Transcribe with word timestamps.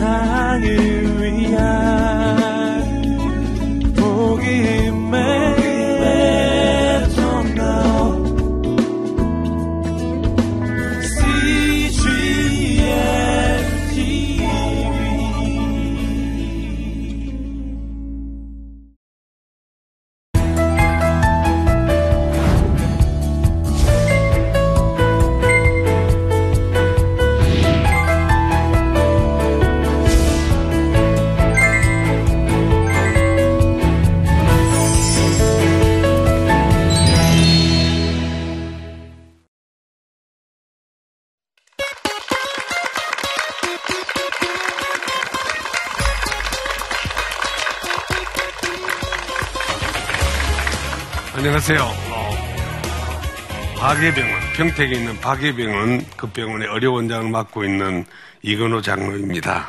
세상을 0.00 1.09
안녕하세요. 51.40 51.80
어, 51.82 52.30
박예병원, 53.78 54.40
평택에 54.56 54.94
있는 54.94 55.18
박예병원 55.20 56.04
그 56.14 56.30
의료원장을 56.36 57.30
맡고 57.30 57.64
있는 57.64 58.04
이건호 58.42 58.82
장로입니다. 58.82 59.66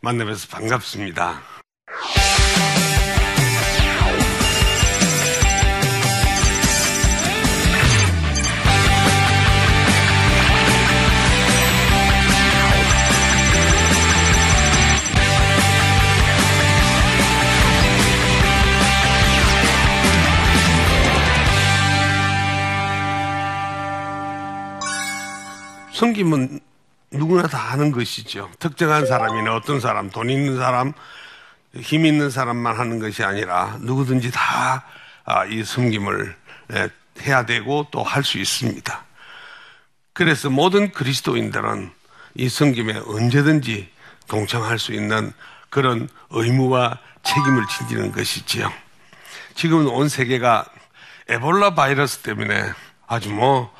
만나뵈서 0.00 0.48
반갑습니다. 0.50 1.55
섬김은 25.96 26.60
누구나 27.12 27.44
다 27.48 27.56
하는 27.56 27.90
것이죠. 27.90 28.50
특정한 28.58 29.06
사람이나 29.06 29.54
어떤 29.56 29.80
사람, 29.80 30.10
돈 30.10 30.28
있는 30.28 30.58
사람, 30.58 30.92
힘 31.74 32.04
있는 32.04 32.28
사람만 32.28 32.78
하는 32.78 32.98
것이 32.98 33.24
아니라 33.24 33.78
누구든지 33.80 34.30
다이 34.30 34.80
아, 35.24 35.44
섬김을 35.64 36.36
예, 36.74 36.90
해야 37.22 37.46
되고 37.46 37.86
또 37.90 38.02
할 38.02 38.22
수 38.22 38.36
있습니다. 38.38 39.04
그래서 40.12 40.50
모든 40.50 40.92
그리스도인들은 40.92 41.90
이 42.34 42.48
섬김에 42.50 43.00
언제든지 43.06 43.88
동참할 44.28 44.78
수 44.78 44.92
있는 44.92 45.32
그런 45.70 46.10
의무와 46.28 46.98
책임을 47.22 47.64
지니는 47.88 48.12
것이지요. 48.12 48.70
지금 49.54 49.86
온 49.86 50.10
세계가 50.10 50.66
에볼라 51.28 51.74
바이러스 51.74 52.18
때문에 52.18 52.70
아주 53.06 53.30
뭐 53.30 53.74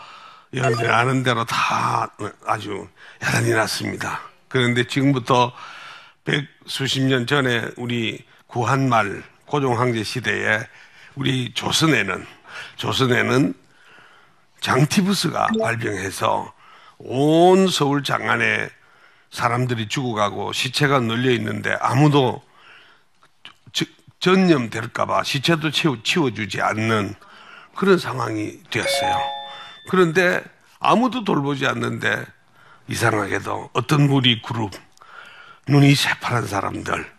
여러분들이 0.55 0.89
아는 0.89 1.22
대로 1.22 1.44
다 1.44 2.11
아주 2.47 2.89
야단이 3.22 3.50
났습니다. 3.50 4.20
그런데 4.48 4.86
지금부터 4.86 5.53
백 6.25 6.47
수십 6.66 7.00
년 7.03 7.27
전에 7.27 7.69
우리 7.77 8.25
구한말 8.47 9.22
고종황제 9.47 10.03
시대에 10.03 10.60
우리 11.15 11.53
조선에는 11.53 12.26
조선에는 12.76 13.54
장티부스가 14.60 15.48
발병해서 15.60 16.53
온 16.98 17.69
서울 17.69 18.03
장안에 18.03 18.69
사람들이 19.31 19.88
죽어가고 19.88 20.53
시체가 20.53 21.00
널려 21.00 21.31
있는데 21.32 21.76
아무도 21.81 22.42
전염될까봐 24.19 25.25
시체도 25.25 25.71
치워, 25.71 26.03
치워주지 26.03 26.62
않는 26.62 27.15
그런 27.76 27.98
상황이 27.98 28.62
되었어요. 28.71 29.35
그런데 29.88 30.42
아무도 30.78 31.24
돌보지 31.24 31.66
않는데 31.66 32.24
이상하게도 32.88 33.70
어떤 33.72 34.06
무리 34.06 34.41
그룹, 34.42 34.72
눈이 35.69 35.94
새파란 35.94 36.47
사람들, 36.47 37.16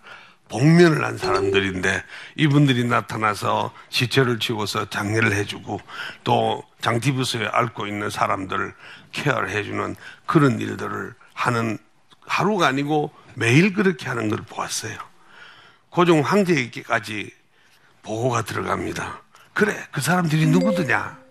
복면을 0.49 1.03
한 1.03 1.17
사람들인데 1.17 2.03
이분들이 2.35 2.85
나타나서 2.85 3.73
시체를 3.89 4.39
치워서 4.39 4.89
장례를 4.89 5.33
해주고 5.33 5.81
또 6.23 6.63
장티부스에 6.81 7.47
앓고 7.47 7.87
있는 7.87 8.09
사람들을 8.09 8.73
케어를 9.11 9.49
해주는 9.49 9.95
그런 10.25 10.59
일들을 10.59 11.13
하는 11.33 11.77
하루가 12.25 12.67
아니고 12.67 13.11
매일 13.35 13.73
그렇게 13.73 14.07
하는 14.07 14.29
걸 14.29 14.39
보았어요. 14.39 14.97
고종 15.89 16.21
황제에게까지 16.21 17.31
보고가 18.03 18.43
들어갑니다. 18.43 19.21
그래, 19.53 19.75
그 19.91 20.01
사람들이 20.01 20.47
누구더냐? 20.47 21.26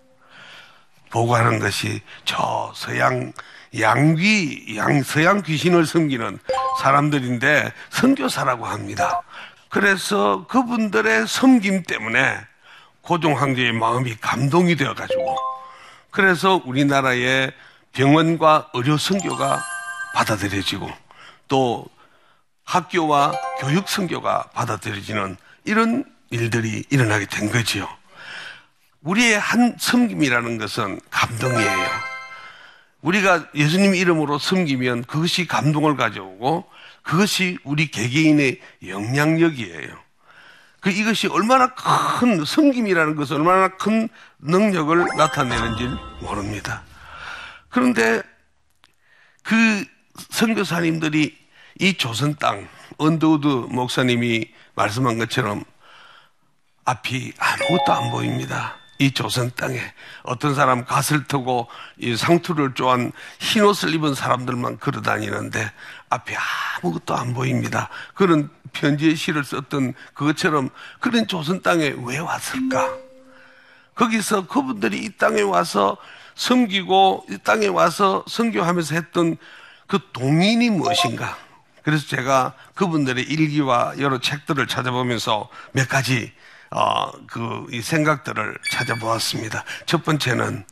보고하는 1.16 1.58
것이 1.58 2.02
저 2.26 2.70
서양 2.74 3.32
양귀, 3.78 4.76
양, 4.76 5.02
서양 5.02 5.42
귀신을 5.42 5.86
섬기는 5.86 6.38
사람들인데 6.82 7.72
선교사라고 7.90 8.66
합니다. 8.66 9.22
그래서 9.70 10.46
그분들의 10.46 11.26
섬김 11.26 11.84
때문에 11.84 12.38
고종 13.00 13.40
황제의 13.40 13.72
마음이 13.72 14.16
감동이 14.16 14.76
되어 14.76 14.94
가지고 14.94 15.36
그래서 16.10 16.60
우리나라의 16.64 17.52
병원과 17.92 18.70
의료 18.74 18.98
선교가 18.98 19.62
받아들여지고 20.14 20.90
또 21.48 21.86
학교와 22.64 23.32
교육 23.60 23.88
선교가 23.88 24.50
받아들여지는 24.54 25.36
이런 25.64 26.04
일들이 26.30 26.84
일어나게 26.90 27.26
된 27.26 27.50
거지요. 27.50 27.88
우리의 29.06 29.38
한 29.38 29.76
섬김이라는 29.78 30.58
것은 30.58 31.00
감동이에요. 31.10 31.88
우리가 33.02 33.46
예수님 33.54 33.94
이름으로 33.94 34.38
섬기면 34.38 35.04
그것이 35.04 35.46
감동을 35.46 35.96
가져오고 35.96 36.68
그것이 37.02 37.56
우리 37.62 37.88
개개인의 37.88 38.60
영향력이에요. 38.84 40.06
그 40.80 40.90
이것이 40.90 41.28
얼마나 41.28 41.72
큰 41.74 42.44
섬김이라는 42.44 43.14
것은 43.14 43.36
얼마나 43.36 43.68
큰 43.68 44.08
능력을 44.38 45.06
나타내는지 45.16 45.88
모릅니다. 46.20 46.82
그런데 47.68 48.22
그 49.44 49.84
선교사님들이 50.30 51.36
이 51.78 51.94
조선 51.94 52.34
땅 52.36 52.68
언더우드 52.98 53.46
목사님이 53.46 54.48
말씀한 54.74 55.18
것처럼 55.18 55.62
앞이 56.84 57.32
아무것도 57.38 57.92
안 57.92 58.10
보입니다. 58.10 58.76
이 58.98 59.12
조선 59.12 59.50
땅에 59.56 59.80
어떤 60.22 60.54
사람 60.54 60.84
갓을 60.84 61.24
쓰고 61.24 61.68
이 61.98 62.16
상투를 62.16 62.74
쪼맨 62.74 63.12
흰 63.38 63.64
옷을 63.64 63.94
입은 63.94 64.14
사람들만 64.14 64.78
걸어 64.78 65.02
다니는데 65.02 65.70
앞에 66.08 66.36
아무것도 66.82 67.14
안 67.14 67.34
보입니다. 67.34 67.88
그런 68.14 68.50
편지의 68.72 69.16
시를 69.16 69.44
썼던 69.44 69.94
그것처럼 70.14 70.70
그런 71.00 71.26
조선 71.26 71.62
땅에 71.62 71.94
왜 72.04 72.18
왔을까? 72.18 72.90
거기서 73.94 74.46
그분들이 74.46 74.98
이 74.98 75.10
땅에 75.16 75.42
와서 75.42 75.96
섬기고 76.34 77.26
이 77.30 77.38
땅에 77.42 77.66
와서 77.66 78.24
선교하면서 78.28 78.94
했던 78.94 79.36
그 79.86 79.98
동인이 80.12 80.70
무엇인가? 80.70 81.36
그래서 81.82 82.06
제가 82.08 82.54
그분들의 82.74 83.24
일기와 83.24 83.94
여러 83.98 84.18
책들을 84.18 84.66
찾아보면서 84.66 85.48
몇 85.72 85.88
가지 85.88 86.32
어, 86.76 87.10
그, 87.26 87.66
이 87.70 87.80
생각들을 87.80 88.58
찾아보았습니다. 88.70 89.64
첫 89.86 90.04
번째는 90.04 90.62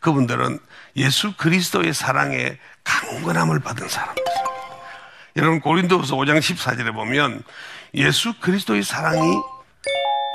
그분들은 0.00 0.58
예수 0.96 1.36
그리스도의 1.36 1.92
사랑에 1.92 2.58
강건함을 2.84 3.60
받은 3.60 3.86
사람들. 3.86 4.24
여러분, 5.36 5.60
고린도후서 5.60 6.16
5장 6.16 6.38
14절에 6.38 6.94
보면 6.94 7.42
예수 7.92 8.32
그리스도의 8.40 8.82
사랑이 8.82 9.20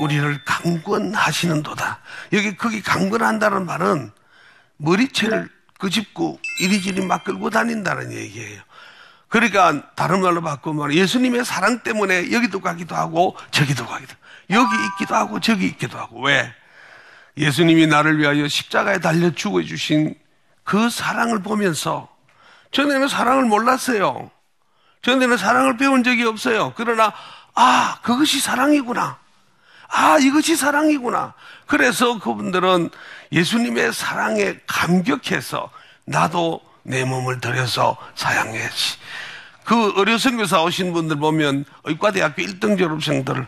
우리를 0.02 0.46
강건하시는도다. 0.46 2.00
여기, 2.34 2.56
거기 2.56 2.84
강건한다는 2.84 3.66
말은 3.66 4.12
머리채를 4.78 5.50
끄집고 5.80 6.40
이리저리 6.62 7.04
막 7.04 7.24
끌고 7.24 7.50
다닌다는 7.50 8.12
얘기예요. 8.12 8.62
그러니까 9.30 9.82
다른 9.96 10.22
말로 10.22 10.44
바꾸면 10.44 10.94
예수님의 10.94 11.44
사랑 11.44 11.80
때문에 11.80 12.32
여기도 12.32 12.62
가기도 12.62 12.96
하고 12.96 13.36
저기도 13.50 13.88
가기도 13.88 14.14
여기 14.50 14.76
있기도 14.86 15.16
하고 15.16 15.40
저기 15.40 15.66
있기도 15.68 15.98
하고 15.98 16.22
왜? 16.22 16.54
예수님이 17.38 17.88
나를 17.88 18.18
위하여 18.18 18.48
십자가에 18.48 19.00
달려 19.00 19.30
죽어 19.32 19.62
주신 19.64 20.16
그 20.64 20.90
사랑을 20.90 21.42
보면서 21.44 22.10
전에는 22.72 23.08
사랑을 23.08 23.46
몰랐어요. 23.46 24.32
저는 25.02 25.38
사랑을 25.38 25.78
배운 25.78 26.04
적이 26.04 26.26
없어요. 26.26 26.74
그러나 26.76 27.14
아 27.54 28.00
그것이 28.02 28.40
사랑이구나. 28.40 29.18
아 29.90 30.18
이것이 30.20 30.56
사랑이구나. 30.56 31.34
그래서 31.66 32.20
그분들은 32.20 32.90
예수님의 33.32 33.94
사랑에 33.94 34.58
감격해서 34.68 35.70
나도 36.06 36.62
내 36.84 37.06
몸을 37.06 37.40
들여서 37.40 37.98
사양해야지. 38.16 38.98
그 39.64 39.94
의료 39.98 40.18
선교사 40.18 40.64
오신 40.64 40.94
분들 40.94 41.18
보면 41.18 41.66
의과대학교 41.84 42.42
1등 42.42 42.78
졸업생들, 42.78 43.46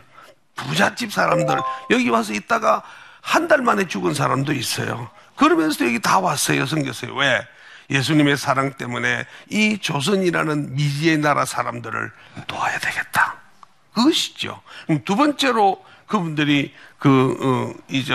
부잣집 0.66 1.12
사람들 1.12 1.58
여기 1.90 2.08
와서 2.08 2.32
있다가 2.32 2.82
한 3.22 3.48
달 3.48 3.62
만에 3.62 3.86
죽은 3.86 4.14
사람도 4.14 4.52
있어요. 4.52 5.10
그러면서 5.36 5.84
여기 5.84 6.00
다 6.00 6.18
왔어요, 6.20 6.66
선교사에. 6.66 7.10
왜? 7.16 7.46
예수님의 7.90 8.36
사랑 8.36 8.72
때문에 8.74 9.26
이 9.48 9.78
조선이라는 9.78 10.74
미지의 10.76 11.18
나라 11.18 11.44
사람들을 11.44 12.12
도와야 12.46 12.78
되겠다. 12.78 13.34
그것이죠. 13.92 14.60
두 15.04 15.16
번째로 15.16 15.84
그분들이 16.06 16.72
그, 16.98 17.36
어, 17.40 17.82
이제 17.88 18.14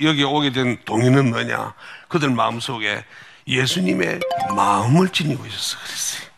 여기 0.00 0.24
오게 0.24 0.50
된 0.50 0.78
동의는 0.84 1.30
뭐냐? 1.30 1.74
그들 2.08 2.30
마음속에 2.30 3.04
예수님의 3.46 4.20
마음을 4.56 5.08
지니고 5.10 5.46
있었어. 5.46 5.78
그랬어요. 5.78 6.28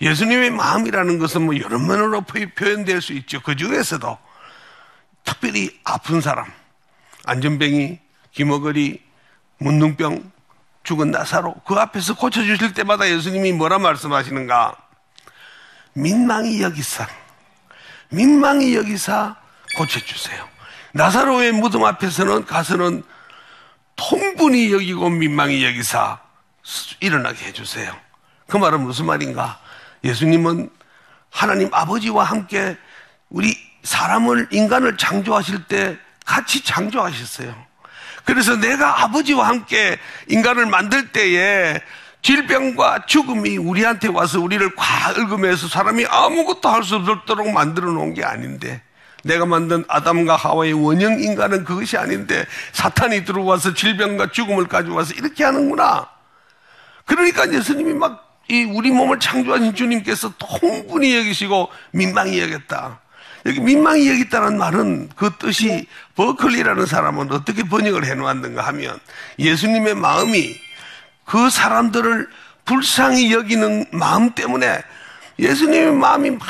예수님의 0.00 0.50
마음이라는 0.50 1.18
것은 1.18 1.42
뭐 1.42 1.58
여러 1.58 1.78
면으로 1.78 2.22
표현될 2.22 3.00
수 3.00 3.12
있죠. 3.14 3.40
그 3.40 3.56
중에서도 3.56 4.18
특별히 5.28 5.78
아픈 5.84 6.22
사람, 6.22 6.50
안전병이, 7.26 7.98
기머거리, 8.32 9.02
문둥병, 9.58 10.32
죽은 10.84 11.10
나사로 11.10 11.54
그 11.66 11.74
앞에서 11.74 12.16
고쳐주실 12.16 12.72
때마다 12.72 13.06
예수님이 13.06 13.52
뭐라 13.52 13.78
말씀하시는가? 13.78 14.74
민망히 15.92 16.62
여기사, 16.62 17.06
민망히 18.08 18.74
여기사 18.74 19.36
고쳐주세요. 19.76 20.48
나사로의 20.92 21.52
무덤 21.52 21.84
앞에서는 21.84 22.46
가서는 22.46 23.02
통분히 23.96 24.72
여기고 24.72 25.10
민망히 25.10 25.62
여기사 25.62 26.20
일어나게 27.00 27.46
해주세요. 27.46 27.94
그 28.46 28.56
말은 28.56 28.80
무슨 28.80 29.04
말인가? 29.04 29.60
예수님은 30.04 30.70
하나님 31.28 31.68
아버지와 31.74 32.24
함께 32.24 32.78
우리 33.28 33.67
사람을, 33.82 34.48
인간을 34.50 34.96
창조하실 34.96 35.64
때 35.64 35.96
같이 36.24 36.62
창조하셨어요. 36.62 37.54
그래서 38.24 38.56
내가 38.56 39.04
아버지와 39.04 39.48
함께 39.48 39.98
인간을 40.28 40.66
만들 40.66 41.08
때에 41.08 41.80
질병과 42.20 43.06
죽음이 43.06 43.56
우리한테 43.56 44.08
와서 44.08 44.40
우리를 44.40 44.74
과을금해서 44.74 45.68
사람이 45.68 46.04
아무것도 46.06 46.68
할 46.68 46.82
수 46.82 46.96
없도록 46.96 47.50
만들어 47.50 47.90
놓은 47.92 48.12
게 48.12 48.24
아닌데 48.24 48.82
내가 49.24 49.46
만든 49.46 49.84
아담과 49.88 50.36
하와의 50.36 50.72
원형 50.72 51.20
인간은 51.20 51.64
그것이 51.64 51.96
아닌데 51.96 52.44
사탄이 52.72 53.24
들어와서 53.24 53.72
질병과 53.72 54.32
죽음을 54.32 54.66
가져와서 54.66 55.14
이렇게 55.14 55.44
하는구나. 55.44 56.08
그러니까 57.06 57.50
예수님이 57.50 57.94
막 57.94 58.28
이 58.50 58.64
우리 58.64 58.90
몸을 58.90 59.20
창조하신 59.20 59.74
주님께서 59.74 60.32
통분히 60.38 61.16
여기시고 61.18 61.68
민망히 61.92 62.40
여겼다. 62.40 63.00
여기 63.46 63.60
민망히 63.60 64.08
여겼다는 64.10 64.58
말은 64.58 65.10
그 65.16 65.30
뜻이 65.38 65.86
버클리라는 66.16 66.86
사람은 66.86 67.32
어떻게 67.32 67.62
번역을 67.62 68.04
해놓았는가 68.04 68.62
하면 68.66 68.98
예수님의 69.38 69.94
마음이 69.94 70.56
그 71.24 71.50
사람들을 71.50 72.28
불쌍히 72.64 73.32
여기는 73.32 73.86
마음 73.92 74.30
때문에 74.30 74.82
예수님의 75.38 75.92
마음이 75.92 76.30
막 76.30 76.46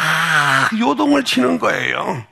요동을 0.79 1.25
치는 1.25 1.59
거예요. 1.59 2.25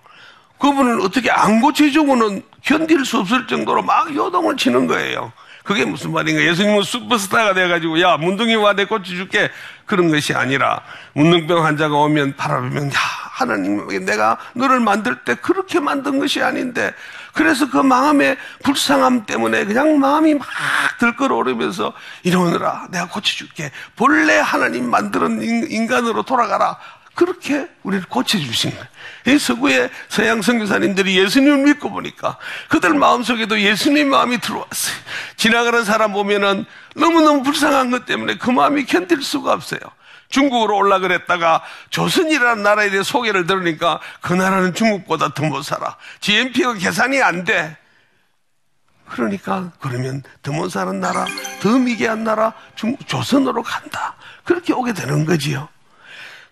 그분을 0.59 1.01
어떻게 1.01 1.31
안 1.31 1.61
고쳐주고는 1.61 2.43
견딜 2.63 3.05
수 3.05 3.19
없을 3.19 3.47
정도로 3.47 3.83
막 3.83 4.15
요동을 4.15 4.57
치는 4.57 4.87
거예요. 4.87 5.33
그게 5.67 5.85
무슨 5.85 6.13
말인가? 6.13 6.41
예수님은 6.43 6.85
슈퍼스타가 6.85 7.53
돼가지고, 7.53 8.01
야, 8.01 8.17
문둥이 8.17 8.55
와, 8.55 8.73
내 8.75 8.85
고쳐줄게. 8.85 9.51
그런 9.85 10.11
것이 10.11 10.33
아니라, 10.33 10.81
문둥병 11.15 11.65
환자가 11.65 11.97
오면 11.97 12.37
바라보면, 12.37 12.89
야, 12.89 12.99
하나님, 13.33 13.87
내가 14.05 14.39
너를 14.55 14.81
만들 14.81 15.17
때 15.25 15.35
그렇게 15.35 15.81
만든 15.81 16.19
것이 16.19 16.41
아닌데, 16.41 16.95
그래서 17.35 17.69
그 17.69 17.79
마음의 17.79 18.37
불쌍함 18.63 19.27
때문에 19.27 19.65
그냥 19.65 19.99
마음이 19.99 20.35
막 20.35 20.47
들끓어오르면서, 21.01 21.93
이러느라 22.23 22.87
내가 22.91 23.09
고쳐줄게. 23.09 23.73
본래 23.97 24.39
하나님 24.39 24.89
만드는 24.89 25.71
인간으로 25.71 26.23
돌아가라. 26.23 26.79
그렇게 27.17 27.69
우리를 27.83 28.05
고쳐주신 28.09 28.71
거예요. 28.71 28.85
이 29.27 29.39
서구의 29.39 29.91
서양 30.09 30.43
선교사님들이 30.43 31.19
예수님을 31.19 31.59
믿고 31.65 31.91
보니까 31.91 32.37
그들 32.69 32.95
마음속에도 32.95 33.59
예수님 33.59 34.11
마음이 34.11 34.39
들어왔어요. 34.39 34.97
지나가는 35.37 35.83
사람 35.85 36.13
보면은 36.13 36.67
너무너무 36.95 37.43
불쌍한 37.43 37.91
것 37.91 38.05
때문에 38.07 38.37
그 38.37 38.51
마음이 38.51 38.85
견딜 38.85 39.23
수가 39.23 39.53
없어요. 39.55 39.81
중국으로 40.29 40.77
올라 40.77 40.99
그랬다가 40.99 41.63
조선이라는 41.91 42.63
나라에 42.63 42.91
대해 42.91 43.03
소개를 43.03 43.47
들으니까 43.47 43.99
그 44.21 44.33
나라는 44.35 44.75
중국보다 44.75 45.33
더 45.35 45.45
못 45.47 45.63
살아. 45.63 45.97
GNP가 46.21 46.75
계산이 46.75 47.23
안 47.23 47.45
돼. 47.45 47.77
그러니까 49.09 49.73
그러면 49.81 50.23
더 50.43 50.53
못 50.53 50.69
사는 50.69 51.01
나라, 51.01 51.25
더 51.63 51.79
미개한 51.79 52.25
나라, 52.25 52.53
중, 52.75 52.97
조선으로 53.07 53.63
간다. 53.63 54.17
그렇게 54.45 54.73
오게 54.73 54.93
되는 54.93 55.25
거지요. 55.25 55.69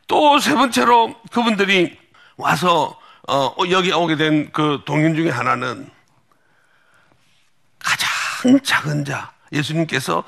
또 0.06 0.38
세 0.38 0.54
번째로 0.54 1.14
그분들이 1.30 1.98
와서 2.36 2.98
어, 3.28 3.54
여기 3.70 3.92
오게 3.92 4.16
된 4.16 4.50
그 4.52 4.82
동인 4.84 5.14
중에 5.14 5.30
하나는 5.30 5.88
가장 7.78 8.60
작은 8.62 9.04
자 9.04 9.32
예수님께서 9.52 10.24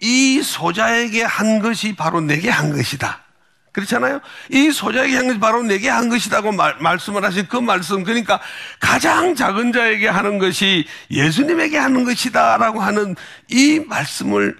이 0.00 0.42
소자에게 0.42 1.22
한 1.22 1.58
것이 1.60 1.96
바로 1.96 2.20
내게 2.20 2.50
한 2.50 2.70
것이다. 2.70 3.24
그렇잖아요? 3.72 4.20
이 4.50 4.70
소자에게 4.70 5.16
한 5.16 5.26
것이 5.26 5.38
바로 5.40 5.62
내게 5.62 5.88
한 5.88 6.08
것이다고 6.08 6.52
말, 6.52 6.76
말씀을 6.78 7.24
하신 7.24 7.46
그 7.48 7.56
말씀. 7.56 8.04
그러니까 8.04 8.40
가장 8.80 9.34
작은 9.34 9.72
자에게 9.72 10.08
하는 10.08 10.38
것이 10.38 10.86
예수님에게 11.10 11.76
하는 11.78 12.04
것이다라고 12.04 12.80
하는 12.80 13.16
이 13.48 13.80
말씀을 13.80 14.56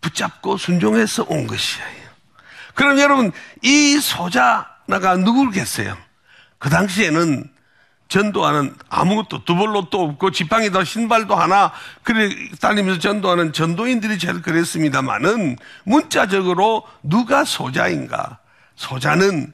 붙잡고 0.00 0.56
순종해서 0.56 1.24
온 1.28 1.46
것이에요. 1.46 2.05
그럼 2.76 3.00
여러분, 3.00 3.32
이 3.62 3.98
소자가 3.98 5.16
누구겠어요? 5.16 5.96
그 6.58 6.70
당시에는 6.70 7.50
전도하는 8.08 8.74
아무것도 8.88 9.44
두벌로또 9.44 10.04
없고 10.04 10.30
지팡이도 10.30 10.84
신발도 10.84 11.34
하나 11.34 11.72
그래 12.04 12.28
다니면서 12.60 13.00
전도하는 13.00 13.52
전도인들이 13.52 14.18
제일 14.18 14.42
그랬습니다만은 14.42 15.56
문자적으로 15.84 16.86
누가 17.02 17.44
소자인가? 17.44 18.38
소자는 18.76 19.52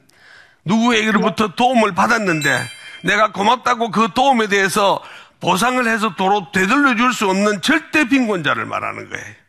누구에게로부터 0.65 1.55
도움을 1.55 1.95
받았는데 1.95 2.59
내가 3.05 3.31
고맙다고 3.31 3.89
그 3.89 4.09
도움에 4.13 4.47
대해서 4.47 5.01
보상을 5.39 5.85
해서 5.87 6.15
도로 6.15 6.51
되돌려 6.51 6.95
줄 6.95 7.11
수 7.13 7.27
없는 7.29 7.61
절대 7.61 8.07
빈곤자를 8.07 8.65
말하는 8.65 9.09
거예요. 9.09 9.42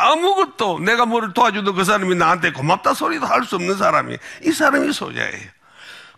아무것도 0.00 0.80
내가 0.80 1.06
뭐를 1.06 1.32
도와주도 1.34 1.74
그 1.74 1.84
사람이 1.84 2.14
나한테 2.14 2.52
고맙다 2.52 2.94
소리도 2.94 3.26
할 3.26 3.44
수 3.44 3.56
없는 3.56 3.76
사람이 3.76 4.16
이 4.44 4.52
사람이 4.52 4.92
소자예요. 4.92 5.48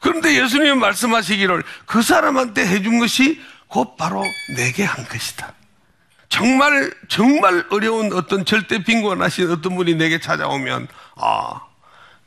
그런데 0.00 0.34
예수님이 0.40 0.74
말씀하시기를 0.78 1.62
그 1.86 2.02
사람한테 2.02 2.66
해준 2.66 2.98
것이 2.98 3.40
곧 3.68 3.96
바로 3.96 4.24
내게 4.56 4.84
한 4.84 5.04
것이다. 5.06 5.54
정말 6.28 6.92
정말 7.08 7.64
어려운 7.70 8.12
어떤 8.12 8.44
절대 8.44 8.82
빈곤하신 8.82 9.50
어떤 9.50 9.76
분이 9.76 9.94
내게 9.94 10.18
찾아오면 10.18 10.88
아 11.16 11.60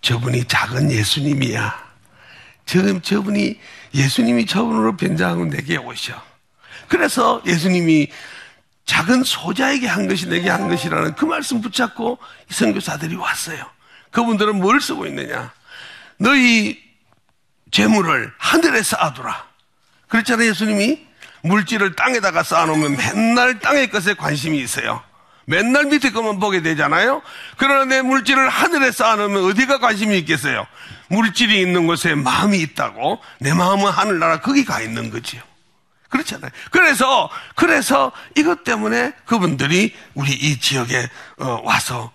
저분이 0.02 0.46
작은 0.46 0.92
예수님이야. 0.92 1.86
저, 2.66 3.00
저분이 3.02 3.60
예수님이 3.94 4.46
저분으로 4.46 4.96
변장하고 4.98 5.46
내게 5.46 5.78
오셔. 5.78 6.14
그래서 6.88 7.42
예수님이 7.46 8.08
작은 8.86 9.24
소자에게 9.24 9.88
한 9.88 10.08
것이 10.08 10.28
내게 10.28 10.50
한 10.50 10.70
것이라는 10.70 11.16
그 11.16 11.26
말씀 11.26 11.62
붙잡고 11.62 12.20
이 12.50 12.54
선교사들이 12.54 13.16
왔어요. 13.16 13.66
그분들은 14.12 14.58
뭘 14.58 14.80
쓰고 14.80 15.06
있느냐? 15.08 15.52
너희 16.18 16.80
재물을 17.72 18.32
하늘에 18.38 18.84
쌓아두라. 18.84 19.46
그랬잖아요, 20.08 20.50
예수님이. 20.50 21.06
물질을 21.42 21.96
땅에다가 21.96 22.44
쌓아놓으면 22.44 22.96
맨날 22.96 23.60
땅의 23.60 23.90
것에 23.90 24.14
관심이 24.14 24.60
있어요. 24.60 25.04
맨날 25.46 25.86
밑에 25.86 26.12
것만 26.12 26.40
보게 26.40 26.62
되잖아요. 26.62 27.22
그러나 27.58 27.86
내 27.86 28.02
물질을 28.02 28.50
하늘에 28.50 28.92
쌓아놓으면 28.92 29.46
어디가 29.46 29.80
관심이 29.80 30.18
있겠어요? 30.20 30.66
물질이 31.10 31.62
있는 31.62 31.86
곳에 31.86 32.16
마음이 32.16 32.60
있다고 32.60 33.20
내 33.40 33.54
마음은 33.54 33.92
하늘나라 33.92 34.42
거기 34.42 34.66
가 34.66 34.82
있는 34.82 35.12
거지요. 35.12 35.42
그렇잖아요. 36.16 36.52
그래서 36.72 37.30
그래서 37.56 38.12
이것 38.38 38.64
때문에 38.64 39.14
그분들이 39.26 39.94
우리 40.14 40.32
이 40.32 40.60
지역에 40.60 41.10
어, 41.40 41.62
와서 41.64 42.12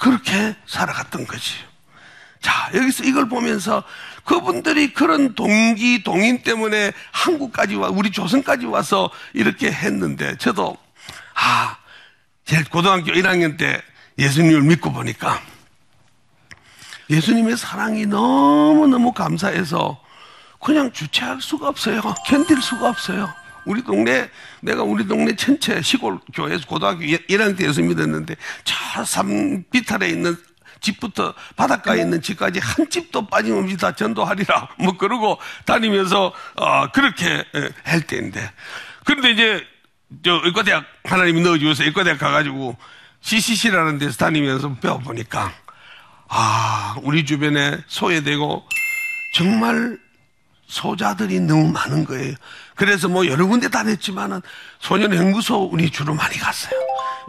그렇게 0.00 0.56
살아갔던 0.66 1.26
거지요. 1.26 1.62
자, 2.40 2.70
여기서 2.74 3.04
이걸 3.04 3.28
보면서 3.28 3.84
그분들이 4.24 4.92
그런 4.92 5.34
동기, 5.34 6.02
동인 6.02 6.42
때문에 6.42 6.92
한국까지 7.12 7.76
와, 7.76 7.88
우리 7.88 8.10
조선까지 8.10 8.66
와서 8.66 9.10
이렇게 9.32 9.70
했는데, 9.70 10.36
저도, 10.36 10.76
아, 11.34 11.76
제 12.44 12.62
고등학교 12.64 13.12
1학년 13.12 13.58
때 13.58 13.80
예수님을 14.18 14.62
믿고 14.62 14.92
보니까, 14.92 15.40
예수님의 17.10 17.56
사랑이 17.56 18.06
너무너무 18.06 19.12
감사해서 19.12 20.03
그냥 20.64 20.90
주체할 20.90 21.42
수가 21.42 21.68
없어요. 21.68 22.00
견딜 22.26 22.60
수가 22.62 22.88
없어요. 22.88 23.28
우리 23.66 23.82
동네, 23.82 24.30
내가 24.62 24.82
우리 24.82 25.06
동네 25.06 25.36
전체 25.36 25.80
시골 25.82 26.18
교회에서 26.32 26.66
고등학교 26.66 27.00
1학년 27.00 27.56
때 27.56 27.66
예수 27.66 27.82
믿었는데, 27.82 28.34
저 28.64 29.04
산비탈에 29.04 30.08
있는 30.08 30.36
집부터 30.80 31.34
바닷가에 31.56 32.00
있는 32.00 32.20
집까지 32.20 32.60
한 32.60 32.88
집도 32.88 33.26
빠짐없이 33.26 33.76
다 33.76 33.92
전도하리라. 33.92 34.68
뭐 34.80 34.96
그러고 34.96 35.38
다니면서, 35.66 36.32
어, 36.56 36.86
그렇게 36.92 37.44
할 37.84 38.00
때인데. 38.00 38.50
그런데 39.04 39.30
이제, 39.32 39.66
저, 40.24 40.40
의과대학 40.44 40.84
하나님이 41.04 41.42
넣어주셔서 41.42 41.84
의과대학 41.84 42.18
가가지고 42.18 42.76
CCC라는 43.20 43.98
데서 43.98 44.16
다니면서 44.16 44.74
배워보니까, 44.76 45.52
아, 46.28 46.96
우리 47.02 47.24
주변에 47.26 47.78
소외되고 47.86 48.66
정말 49.34 50.03
소자들이 50.74 51.38
너무 51.40 51.70
많은 51.70 52.04
거예요. 52.04 52.34
그래서 52.74 53.08
뭐 53.08 53.26
여러 53.26 53.46
군데 53.46 53.68
다녔지만은 53.68 54.42
소년 54.80 55.12
행구소 55.12 55.68
우리 55.70 55.88
주로 55.90 56.14
많이 56.14 56.36
갔어요. 56.36 56.72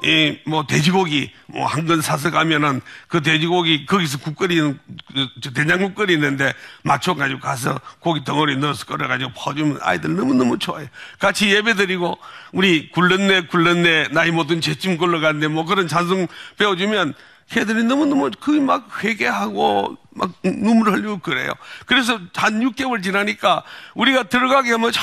이 0.03 0.39
뭐 0.47 0.65
돼지고기 0.67 1.31
뭐한건 1.47 2.01
사서 2.01 2.31
가면은 2.31 2.81
그 3.07 3.21
돼지고기 3.21 3.85
거기서 3.85 4.17
국 4.19 4.35
끓이는 4.35 4.77
그 5.13 5.51
된장국 5.53 5.95
끓이는데 5.95 6.53
맞춰 6.83 7.13
가지고 7.13 7.39
가서 7.39 7.79
고기 7.99 8.23
덩어리 8.23 8.57
넣어서 8.57 8.85
끓여 8.85 9.07
가지고 9.07 9.31
퍼주면 9.35 9.79
아이들 9.81 10.15
너무 10.15 10.33
너무 10.33 10.57
좋아해요. 10.59 10.87
같이 11.19 11.49
예배드리고 11.51 12.17
우리 12.51 12.89
굴렀네 12.91 13.47
굴렀네 13.47 14.09
나이 14.11 14.31
못든 14.31 14.59
제쯤 14.61 14.97
굴러갔네 14.97 15.47
뭐 15.47 15.65
그런 15.65 15.87
찬송 15.87 16.27
배워주면 16.57 17.13
걔들이 17.49 17.83
너무너무 17.83 18.31
그게 18.39 18.59
막 18.59 19.03
회개하고 19.03 19.97
막 20.11 20.31
눈물 20.43 20.91
흘리고 20.93 21.19
그래요. 21.19 21.51
그래서 21.85 22.19
한 22.35 22.59
6개월 22.61 23.03
지나니까 23.03 23.63
우리가 23.93 24.23
들어가게 24.23 24.71
하면 24.71 24.91
저 24.91 25.01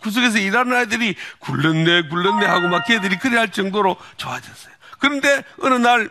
구석에서 0.00 0.38
일하는 0.38 0.76
아이들이 0.76 1.14
굴렀네, 1.38 2.08
굴렀네 2.08 2.46
하고 2.46 2.68
막 2.68 2.84
걔들이 2.86 3.18
그래 3.18 3.38
할 3.38 3.50
정도로 3.50 3.96
좋아졌어요. 4.16 4.74
그런데 4.98 5.44
어느 5.62 5.74
날 5.74 6.10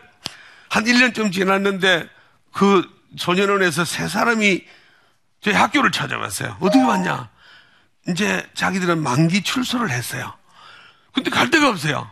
한 0.68 0.84
1년쯤 0.84 1.32
지났는데 1.32 2.08
그 2.52 2.88
소년원에서 3.16 3.84
세 3.84 4.08
사람이 4.08 4.64
저희 5.40 5.54
학교를 5.54 5.90
찾아왔어요. 5.90 6.56
어떻게 6.60 6.82
왔냐? 6.82 7.28
이제 8.08 8.46
자기들은 8.54 9.02
만기 9.02 9.42
출소를 9.42 9.90
했어요. 9.90 10.34
근데 11.12 11.30
갈 11.30 11.50
데가 11.50 11.68
없어요. 11.68 12.10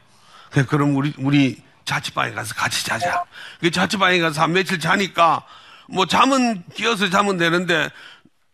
그럼 0.68 0.96
우리, 0.96 1.12
우리 1.18 1.62
자취방에 1.86 2.32
가서 2.32 2.54
같이 2.54 2.84
자자. 2.84 3.24
그 3.60 3.70
자취방에 3.70 4.18
가서 4.18 4.42
한 4.42 4.52
며칠 4.52 4.78
자니까 4.78 5.42
뭐 5.88 6.04
잠은 6.04 6.62
끼어서 6.74 7.08
자면 7.08 7.38
되는데 7.38 7.88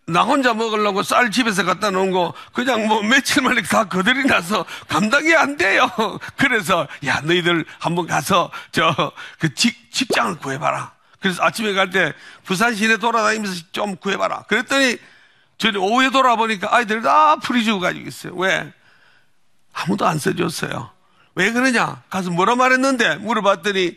나 0.06 0.22
혼자 0.22 0.52
먹으려고 0.52 1.02
쌀 1.02 1.30
집에서 1.30 1.64
갖다 1.64 1.90
놓은 1.90 2.10
거 2.10 2.34
그냥 2.52 2.86
뭐 2.86 3.02
며칠 3.02 3.42
만에 3.42 3.62
다 3.62 3.84
거들이 3.84 4.24
나서 4.26 4.64
감당이 4.88 5.34
안 5.34 5.56
돼요. 5.56 5.90
그래서 6.36 6.86
야 7.06 7.20
너희들 7.20 7.64
한번 7.80 8.06
가서 8.06 8.50
저 8.70 8.94
그 9.38 9.52
직장을 9.54 10.36
구해봐라. 10.38 10.92
그래서 11.20 11.42
아침에 11.42 11.72
갈 11.72 11.90
때 11.90 12.12
부산 12.44 12.74
시내 12.74 12.96
돌아다니면서 12.98 13.62
좀 13.72 13.96
구해봐라. 13.96 14.42
그랬더니 14.42 14.98
저희 15.56 15.76
오후에 15.76 16.10
돌아보니까 16.10 16.74
아이들이 16.74 17.00
다 17.02 17.36
풀이 17.36 17.64
주고 17.64 17.78
가지고 17.80 18.08
있어요. 18.08 18.34
왜? 18.34 18.72
아무도 19.72 20.04
안 20.06 20.18
써줬어요. 20.18 20.90
왜 21.34 21.52
그러냐? 21.52 22.02
가서 22.10 22.30
뭐라 22.30 22.56
말했는데 22.56 23.16
물어봤더니 23.16 23.96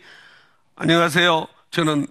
안녕하세요. 0.75 1.48
저는 1.72 2.08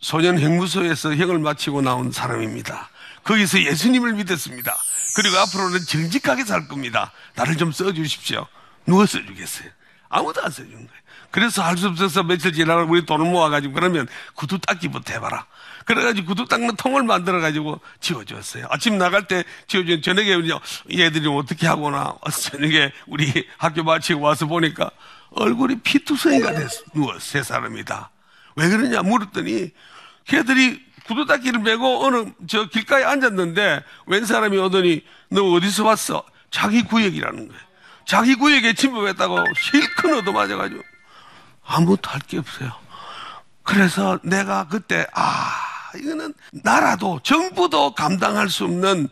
소년 0.00 0.38
행무소에서 0.38 1.14
형을 1.16 1.38
마치고 1.38 1.82
나온 1.82 2.12
사람입니다. 2.12 2.90
거기서 3.24 3.60
예수님을 3.62 4.14
믿었습니다. 4.14 4.76
그리고 5.16 5.38
앞으로는 5.38 5.80
정직하게 5.80 6.44
살 6.44 6.68
겁니다. 6.68 7.12
나를 7.34 7.56
좀 7.56 7.72
써주십시오. 7.72 8.46
누가 8.86 9.06
써주겠어요? 9.06 9.68
아무도 10.08 10.42
안 10.42 10.50
써준 10.50 10.72
거예요. 10.72 11.05
그래서 11.30 11.62
할 11.62 11.76
수 11.76 11.88
없어서 11.88 12.22
며칠 12.22 12.52
지나고 12.52 12.90
우리 12.90 13.04
돈을 13.04 13.26
모아가지고 13.30 13.74
그러면 13.74 14.08
구두 14.34 14.58
닦기부터 14.58 15.12
해봐라. 15.14 15.46
그래가지고 15.84 16.28
구두 16.28 16.46
닦는 16.46 16.76
통을 16.76 17.02
만들어가지고 17.04 17.80
지워줬어요. 18.00 18.66
아침 18.70 18.98
나갈 18.98 19.26
때 19.26 19.44
지워준 19.68 20.02
저녁에 20.02 20.36
얘들이 20.92 21.28
어떻게 21.28 21.66
하거나 21.66 22.14
저녁에 22.50 22.92
우리 23.06 23.46
학교 23.58 23.84
마치고 23.84 24.20
와서 24.20 24.46
보니까 24.46 24.90
얼굴이 25.30 25.80
피투성이가 25.80 26.52
됐어. 26.52 26.82
누워 26.94 27.18
세 27.18 27.42
사람이다. 27.42 28.10
왜 28.56 28.68
그러냐 28.68 29.02
물었더니 29.02 29.70
걔들이 30.26 30.84
구두 31.06 31.26
닦기를 31.26 31.60
메고 31.60 32.04
어느 32.04 32.24
저 32.48 32.64
길가에 32.68 33.04
앉았는데 33.04 33.84
웬 34.06 34.24
사람이 34.24 34.56
오더니 34.58 35.04
너 35.28 35.52
어디서 35.52 35.84
왔어? 35.84 36.24
자기 36.50 36.82
구역이라는 36.82 37.48
거예요. 37.48 37.62
자기 38.06 38.34
구역에 38.34 38.72
침범했다고 38.72 39.44
실컷 39.60 40.18
얻어맞아가지고 40.18 40.82
아무것도 41.66 42.10
할 42.10 42.20
게 42.26 42.38
없어요. 42.38 42.72
그래서 43.62 44.18
내가 44.22 44.68
그때 44.68 45.06
아 45.12 45.52
이거는 45.96 46.34
나라도 46.52 47.20
정부도 47.22 47.94
감당할 47.94 48.48
수 48.48 48.64
없는 48.64 49.08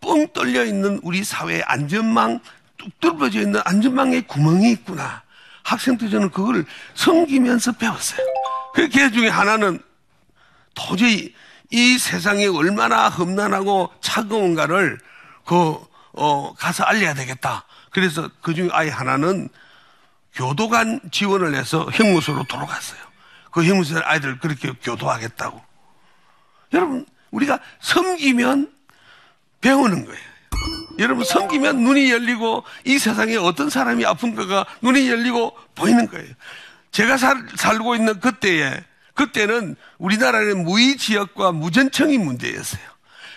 뻥 0.00 0.26
뚫려 0.32 0.64
있는 0.64 0.98
우리 1.02 1.22
사회의 1.22 1.62
안전망 1.64 2.40
뚝 2.76 3.00
뚫어져 3.00 3.40
있는 3.40 3.60
안전망에 3.64 4.22
구멍이 4.22 4.72
있구나. 4.72 5.22
학생들 5.62 6.10
저는 6.10 6.30
그걸 6.30 6.64
섬기면서 6.94 7.72
배웠어요. 7.72 8.26
그 8.74 8.88
중에 8.90 9.28
하나는 9.28 9.80
도저히 10.74 11.34
이 11.70 11.98
세상이 11.98 12.46
얼마나 12.48 13.08
험난하고 13.08 13.92
차가운가를 14.00 14.98
그, 15.44 15.76
어, 16.12 16.54
가서 16.54 16.84
알려야 16.84 17.14
되겠다. 17.14 17.64
그래서 17.90 18.28
그 18.40 18.54
중에 18.54 18.68
아예 18.72 18.90
하나는 18.90 19.48
교도관 20.34 21.00
지원을 21.10 21.54
해서 21.54 21.88
형무소로 21.92 22.44
돌아갔어요. 22.44 23.00
그 23.50 23.64
형무소 23.64 24.00
아이들 24.04 24.38
그렇게 24.38 24.72
교도하겠다고. 24.82 25.60
여러분, 26.72 27.06
우리가 27.30 27.58
섬기면 27.80 28.72
배우는 29.60 30.04
거예요. 30.06 30.20
여러분, 30.98 31.24
섬기면 31.24 31.82
눈이 31.82 32.10
열리고 32.10 32.64
이 32.84 32.98
세상에 32.98 33.36
어떤 33.36 33.68
사람이 33.68 34.04
아픈가가 34.06 34.64
눈이 34.80 35.08
열리고 35.08 35.56
보이는 35.74 36.08
거예요. 36.08 36.32
제가 36.92 37.16
살, 37.16 37.46
살고 37.56 37.94
있는 37.96 38.20
그때에, 38.20 38.82
그때는 39.14 39.76
우리나라는 39.98 40.64
무의지역과 40.64 41.52
무전청이 41.52 42.18
문제였어요. 42.18 42.82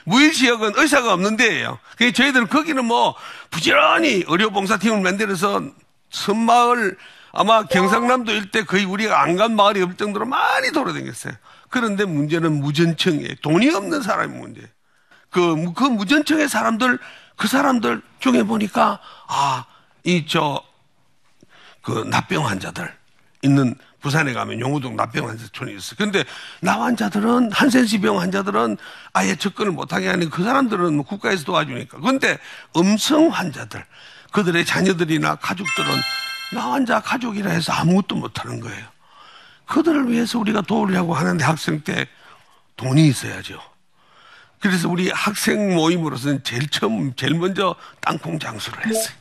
무의지역은 0.05 0.73
의사가 0.75 1.13
없는 1.13 1.35
데예요. 1.35 1.79
그래서 1.97 2.13
저희들은 2.13 2.47
거기는 2.47 2.85
뭐 2.85 3.15
부지런히 3.49 4.23
의료봉사팀을 4.27 5.01
만들어서 5.01 5.63
섬마을 6.09 6.97
아마 7.33 7.63
경상남도 7.63 8.31
일대 8.31 8.63
거의 8.63 8.85
우리가 8.85 9.21
안 9.21 9.35
간 9.35 9.55
마을이 9.55 9.81
없을 9.81 9.97
정도로 9.97 10.25
많이 10.25 10.71
돌아다녔어요. 10.71 11.33
그런데 11.69 12.05
문제는 12.05 12.59
무전청에 12.61 13.35
돈이 13.41 13.69
없는 13.73 14.01
사람이 14.01 14.37
문제. 14.37 14.61
그, 15.29 15.73
그 15.73 15.83
무전청의 15.83 16.47
사람들, 16.47 16.97
그 17.35 17.47
사람들 17.49 18.01
중에 18.19 18.43
보니까, 18.43 18.99
아, 19.27 19.65
이, 20.05 20.25
저, 20.27 20.63
그, 21.81 22.05
납병 22.09 22.47
환자들 22.47 22.93
있는 23.41 23.75
부산에 23.99 24.31
가면 24.33 24.59
용우동 24.61 24.95
납병 24.95 25.27
환자촌이 25.27 25.75
있어요. 25.75 25.95
근데 25.97 26.23
나 26.61 26.79
환자들은, 26.79 27.51
한센시병 27.51 28.19
환자들은 28.21 28.77
아예 29.13 29.35
접근을 29.35 29.71
못하게 29.71 30.07
하는 30.07 30.29
그 30.29 30.43
사람들은 30.43 30.95
뭐 30.95 31.03
국가에서 31.05 31.43
도와주니까. 31.43 31.99
근데 31.99 32.37
음성 32.77 33.27
환자들, 33.27 33.83
그들의 34.35 34.65
자녀들이나 34.65 35.35
가족들은 35.35 35.89
나 36.51 36.73
환자 36.73 36.99
가족이라 36.99 37.51
해서 37.51 37.71
아무것도 37.71 38.15
못하는 38.17 38.59
거예요. 38.59 38.85
그들을 39.65 40.11
위해서 40.11 40.37
우리가 40.39 40.61
도우려고 40.61 41.13
하는데 41.13 41.41
학생 41.43 41.79
때 41.79 42.05
돈이 42.75 43.07
있어야죠. 43.07 43.61
그래서 44.59 44.89
우리 44.89 45.09
학생 45.09 45.73
모임으로서는 45.73 46.43
제일 46.43 46.67
처음, 46.67 47.15
제일 47.15 47.35
먼저 47.35 47.75
땅콩 48.01 48.37
장수를 48.37 48.85
했어요. 48.85 49.15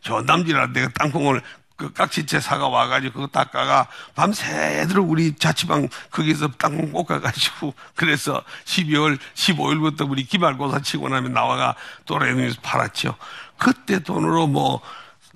저 0.00 0.22
남진아 0.22 0.68
내가 0.68 0.88
땅콩을 0.90 1.42
그 1.76 1.92
깍지채 1.92 2.38
사가 2.38 2.68
와가지고 2.68 3.12
그거 3.12 3.26
닦아가 3.26 3.88
밤새도록 4.14 5.10
우리 5.10 5.34
자취방 5.34 5.88
거기서 6.12 6.52
땅콩 6.58 6.92
볶아가지고 6.92 7.74
그래서 7.96 8.44
12월 8.64 9.18
15일부터 9.34 10.08
우리 10.08 10.22
기말고사 10.22 10.80
치고 10.80 11.08
나면 11.08 11.32
나와가 11.32 11.74
또래에서 12.04 12.60
팔았죠. 12.62 13.16
그때 13.62 14.00
돈으로 14.00 14.46
뭐 14.48 14.80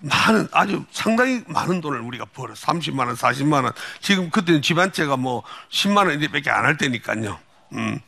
많은 0.00 0.48
아주 0.52 0.84
상당히 0.90 1.42
많은 1.46 1.80
돈을 1.80 2.00
우리가 2.00 2.24
벌어 2.34 2.52
30만 2.54 3.06
원, 3.06 3.14
40만 3.14 3.64
원. 3.64 3.72
지금 4.00 4.30
그때는 4.30 4.60
집안채가 4.62 5.16
뭐 5.16 5.42
10만 5.70 5.98
원 5.98 6.10
이렇게밖에 6.10 6.50
안 6.50 6.64
할 6.64 6.76
때니까요. 6.76 7.38
음. 7.74 8.00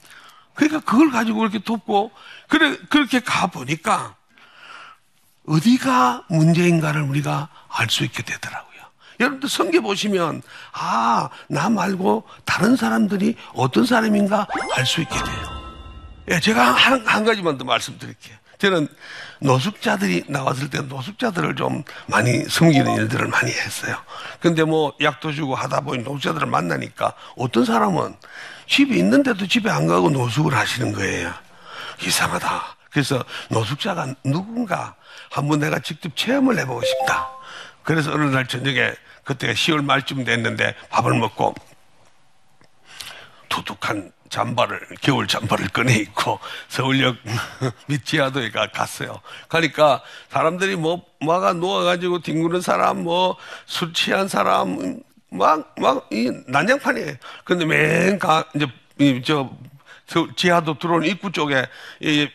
그러니까 0.55 0.81
그걸 0.81 1.11
가지고 1.11 1.43
이렇게 1.43 1.61
돕고 1.61 2.11
그래 2.49 2.77
그렇게 2.91 3.21
가 3.21 3.47
보니까 3.47 4.17
어디가 5.47 6.25
문제인가를 6.29 7.03
우리가 7.03 7.49
알 7.69 7.89
수 7.89 8.05
있게 8.05 8.23
되더라고요. 8.23 8.69
여러분들 9.21 9.49
성경 9.49 9.83
보시면 9.85 10.43
아 10.73 11.29
나 11.49 11.69
말고 11.71 12.25
다른 12.45 12.77
사람들이 12.77 13.37
어떤 13.55 13.87
사람인가 13.87 14.47
알 14.77 14.85
수 14.87 15.01
있게 15.01 15.15
돼요. 15.15 15.59
예, 16.33 16.41
제가 16.41 16.73
한, 16.73 17.07
한 17.07 17.25
가지만 17.25 17.57
더 17.57 17.65
말씀드릴게요. 17.65 18.37
저는 18.59 18.89
노숙자들이 19.41 20.25
나왔을 20.29 20.69
때 20.69 20.81
노숙자들을 20.81 21.55
좀 21.55 21.85
많이 22.07 22.45
섬기는 22.45 22.93
일들을 22.97 23.29
많이 23.29 23.51
했어요. 23.53 23.97
근데 24.41 24.65
뭐 24.65 24.93
약도 25.01 25.33
주고 25.33 25.55
하다 25.55 25.83
보니 25.83 26.03
노숙자들을 26.03 26.47
만나니까 26.47 27.15
어떤 27.37 27.65
사람은 27.65 28.17
집에 28.67 28.97
있는데도 28.97 29.47
집에 29.47 29.71
안 29.71 29.87
가고 29.87 30.11
노숙을 30.11 30.55
하시는 30.55 30.93
거예요. 30.93 31.33
이상하다. 32.05 32.77
그래서 32.91 33.25
노숙자가 33.51 34.15
누군가 34.25 34.97
한번 35.31 35.61
내가 35.61 35.79
직접 35.79 36.17
체험을 36.17 36.59
해보고 36.59 36.83
싶다. 36.85 37.29
그래서 37.85 38.13
어느 38.13 38.25
날 38.25 38.47
저녁에 38.47 38.93
그때가 39.25 39.53
10월 39.53 39.85
말쯤 39.85 40.25
됐는데 40.25 40.75
밥을 40.91 41.15
먹고 41.15 41.55
두둑한 43.49 44.13
잠바를 44.31 44.81
겨울 45.01 45.27
잠바를 45.27 45.69
꺼내 45.69 45.95
입고 45.95 46.39
서울역 46.69 47.17
밑 47.87 48.05
지하도에 48.05 48.51
가, 48.51 48.69
갔어요. 48.71 49.21
가니까 49.49 50.03
사람들이 50.31 50.77
뭐 50.77 51.03
막아 51.21 51.53
누워가지고 51.53 52.21
뒹구는 52.21 52.61
사람 52.61 53.03
뭐 53.05 53.37
술 53.67 53.93
취한 53.93 54.29
사람 54.29 55.01
막 55.31 55.75
막 55.79 56.09
이 56.11 56.31
난장판이에요. 56.47 57.15
근데 57.45 57.65
맨 57.65 58.19
가 58.19 58.45
이제 58.55 58.67
이 58.99 59.23
저 59.23 59.51
지하도 60.37 60.79
들어온 60.79 61.05
입구 61.05 61.31
쪽에 61.33 61.67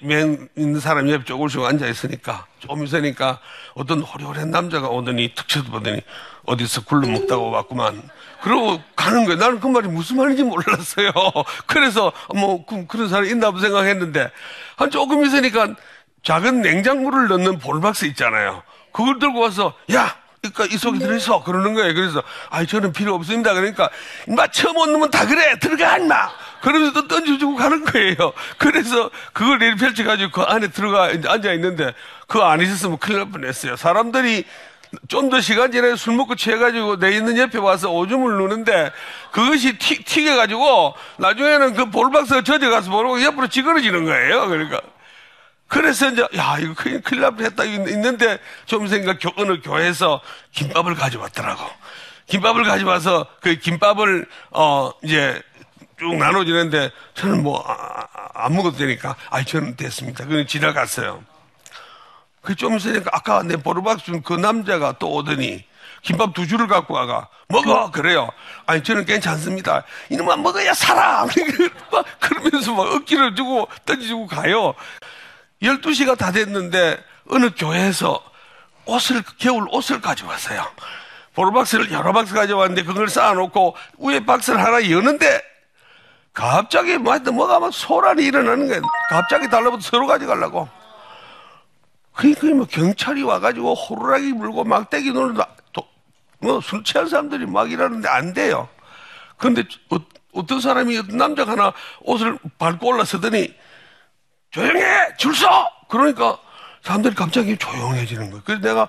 맨 0.02 0.48
있는 0.56 0.80
사람 0.80 1.10
옆 1.10 1.26
쪽으로 1.26 1.66
앉아 1.66 1.88
있으니까 1.88 2.46
좀 2.60 2.84
있으니까 2.84 3.40
어떤 3.74 4.02
호리호리한 4.02 4.52
남자가 4.52 4.90
오더니 4.90 5.34
툭 5.34 5.48
쳐다보더니 5.48 6.02
어디서 6.46 6.84
굴러 6.84 7.08
먹다고 7.08 7.50
왔구만. 7.50 8.02
그러고 8.42 8.82
가는 8.96 9.26
거예요. 9.26 9.40
나는 9.40 9.60
그 9.60 9.68
말이 9.68 9.88
무슨 9.88 10.18
말인지 10.18 10.44
몰랐어요. 10.44 11.12
그래서 11.66 12.12
뭐 12.36 12.66
그, 12.66 12.86
런 12.98 13.10
사람이 13.10 13.30
있나 13.30 13.52
보 13.52 13.60
생각했는데 13.60 14.30
한 14.76 14.92
조금 14.92 15.26
있으니까 15.26 15.74
작은 16.24 16.62
냉장고를 16.62 17.28
넣는 17.30 17.60
볼박스 17.60 18.06
있잖아요. 18.06 18.62
그걸 18.92 19.18
들고 19.20 19.40
와서 19.40 19.74
야 19.94 20.16
그러니까 20.42 20.66
이 20.66 20.78
속에 20.78 21.00
들어있어 21.00 21.44
그러는 21.44 21.74
거예요. 21.74 21.94
그래서 21.94 22.22
아 22.50 22.66
저는 22.66 22.92
필요 22.92 23.16
없습니다. 23.16 23.54
그러니까 23.54 23.90
인마 24.28 24.48
처음 24.48 24.76
온 24.78 24.92
놈은 24.92 25.10
다 25.10 25.26
그래 25.26 25.58
들어가 25.60 25.98
인마 25.98 26.30
그러면서 26.64 26.94
또 26.94 27.08
던져주고 27.10 27.56
가는 27.58 27.84
거예요. 27.84 28.16
그래서 28.58 29.12
그걸 29.34 29.60
내리 29.60 29.76
펼쳐가지고 29.76 30.32
그 30.32 30.42
안에 30.42 30.70
들어가 30.70 31.12
앉아 31.28 31.52
있는데 31.54 31.94
그안 32.28 32.62
있었으면 32.62 32.98
큰일 33.00 33.20
날 33.20 33.30
뻔했어요. 33.30 33.76
사람들이 33.76 34.46
좀 35.10 35.30
더 35.30 35.42
시간 35.42 35.72
지나서 35.72 35.98
술 35.98 36.16
먹고 36.16 36.36
취해가지고 36.36 37.00
내 37.00 37.18
있는 37.18 37.38
옆에 37.38 37.58
와서 37.58 37.92
오줌을 37.92 38.38
누는데 38.38 38.92
그것이 39.32 39.78
튀, 39.78 40.04
튀겨가지고 40.04 40.94
나중에는 41.18 41.74
그 41.74 41.90
볼박스가 41.90 42.44
젖어가서 42.44 42.90
모르고 42.92 43.22
옆으로 43.24 43.48
찌그러지는 43.48 44.06
거예요. 44.06 44.48
그러니까. 44.48 44.80
그래서 45.68 46.12
이제, 46.12 46.22
야, 46.38 46.58
이거 46.60 46.76
큰일, 46.76 47.02
큰일 47.02 47.24
날 47.24 47.32
뻔했다. 47.32 47.64
있는데 47.64 48.38
좀 48.66 48.88
생각 48.88 49.18
어느 49.38 49.60
교회에서 49.60 50.22
김밥을 50.52 50.94
가져왔더라고. 50.96 51.64
김밥을 52.28 52.64
가져와서 52.64 53.26
그 53.42 53.56
김밥을, 53.56 54.28
어, 54.52 54.92
이제 55.04 55.42
쭉 56.04 56.18
나눠주는데 56.18 56.92
저는 57.14 57.44
뭐, 57.44 57.64
아, 57.66 58.06
안 58.34 58.54
먹어도 58.56 58.78
되니까, 58.78 59.16
아이, 59.30 59.46
저는 59.46 59.78
됐습니다. 59.78 60.26
그냥 60.26 60.46
지나갔어요. 60.46 61.24
그 62.42 62.56
좀 62.56 62.76
있으니까 62.76 63.10
아까 63.14 63.42
내 63.42 63.56
보르박 63.56 64.04
준 64.04 64.22
그 64.22 64.34
남자가 64.34 64.96
또 65.00 65.10
오더니 65.14 65.64
김밥 66.02 66.34
두 66.34 66.46
줄을 66.46 66.68
갖고 66.68 66.94
와가 66.94 67.30
먹어 67.48 67.90
그래요. 67.90 68.30
아니 68.66 68.84
저는 68.84 69.06
괜찮습니다. 69.06 69.86
이놈아 70.10 70.36
먹어야 70.36 70.74
살아. 70.74 71.24
막 71.90 72.06
그러면서 72.20 72.74
막 72.74 72.82
억지를 72.96 73.34
주고 73.36 73.70
던지고 73.86 74.28
가요. 74.28 74.74
12시가 75.62 76.18
다 76.18 76.34
됐는데 76.34 77.02
어느 77.30 77.50
교회에서 77.56 78.22
옷을 78.88 79.24
겨울 79.38 79.66
옷을 79.72 80.02
가져왔어요. 80.02 80.66
보르박스를 81.36 81.94
여러 81.94 82.12
박스 82.12 82.34
가져왔는데 82.34 82.84
그걸 82.84 83.08
쌓아놓고 83.08 83.78
위에 84.00 84.26
박스를 84.26 84.62
하나 84.62 84.90
여는데 84.90 85.42
갑자기 86.34 86.98
뭐 86.98 87.18
뭐가 87.18 87.60
막 87.60 87.72
소란이 87.72 88.24
일어나는 88.26 88.68
거예요. 88.68 88.82
갑자기 89.10 89.50
달라붙어 89.50 89.82
서로 89.82 90.08
가져가려고. 90.08 90.68
그러니까 92.16 92.48
뭐 92.48 92.66
경찰이 92.66 93.24
와가지고 93.24 93.74
호루라기 93.74 94.34
물고 94.34 94.64
막대기 94.64 95.12
놀다 95.12 95.48
뭐술 96.44 96.84
취한 96.84 97.08
사람들이 97.08 97.46
막 97.46 97.72
이러는데 97.72 98.08
안 98.10 98.34
돼요. 98.34 98.68
그런데 99.38 99.64
어, 99.90 100.46
떤 100.46 100.60
사람이 100.60 100.98
어떤 100.98 101.18
남자가 101.18 101.54
하나 101.54 101.74
옷을 102.02 102.38
밟고 102.58 102.88
올라서더니 102.88 103.54
조용해 104.52 105.16
줄 105.18 105.34
서. 105.36 105.70
그러니까 105.88 106.38
사람들이 106.82 107.16
갑자기 107.16 107.58
조용해지는 107.58 108.30
거예요. 108.30 108.44
그래서 108.46 108.62
내가 108.62 108.88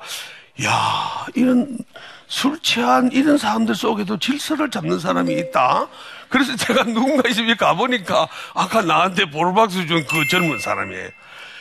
야 0.65 1.27
이런 1.35 1.79
술 2.27 2.59
취한 2.61 3.11
이런 3.13 3.39
사람들 3.39 3.75
속에도 3.75 4.19
질서를 4.19 4.71
잡는 4.71 4.99
사람이 4.99 5.33
있다. 5.35 5.87
그래서 6.35 6.57
제가 6.57 6.83
누군가 6.83 7.31
집에 7.31 7.55
가보니까 7.55 8.27
아까 8.55 8.83
나한테 8.83 9.31
보르박스 9.31 9.87
준그 9.87 10.27
젊은 10.27 10.59
사람이에요. 10.59 11.11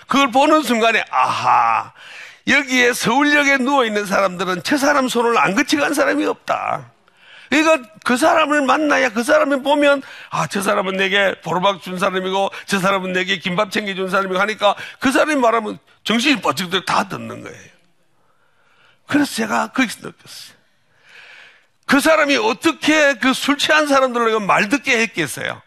그걸 0.08 0.32
보는 0.32 0.64
순간에 0.64 1.06
아하 1.12 1.94
여기에 2.48 2.94
서울역에 2.94 3.60
누워 3.60 3.86
있는 3.86 4.08
사람들은 4.08 4.64
저 4.64 4.78
사람 4.78 5.08
손을 5.08 5.38
안 5.38 5.54
거치간 5.54 5.94
사람이 5.94 6.26
없다. 6.26 6.90
그러니까 7.52 7.88
그 8.04 8.18
사람을 8.18 8.64
만나야 8.64 9.10
그 9.10 9.22
사람을 9.22 9.62
보면 9.62 10.02
아 10.32 10.48
저 10.48 10.64
사람은 10.64 10.98
내게 10.98 11.40
보로박 11.42 11.84
준 11.84 12.00
사람이고 12.00 12.50
저 12.66 12.80
사람은 12.80 13.14
내게 13.14 13.38
김밥 13.38 13.70
챙겨준 13.70 14.10
사람이고 14.10 14.40
하니까 14.40 14.74
그 14.98 15.12
사람이 15.12 15.36
말하면 15.36 15.78
정신이 16.04 16.42
뻗치고 16.42 16.84
다 16.86 17.08
듣는 17.08 17.44
거예요. 17.44 17.70
그래서 19.06 19.36
제가 19.36 19.68
거기서 19.68 20.00
느꼈어요. 20.08 20.53
그 21.86 22.00
사람이 22.00 22.38
어떻게 22.38 23.16
그 23.16 23.34
술 23.34 23.58
취한 23.58 23.88
사람들에게 23.88 24.40
말 24.46 24.70
듣게 24.70 25.00
했겠어요. 25.02 25.62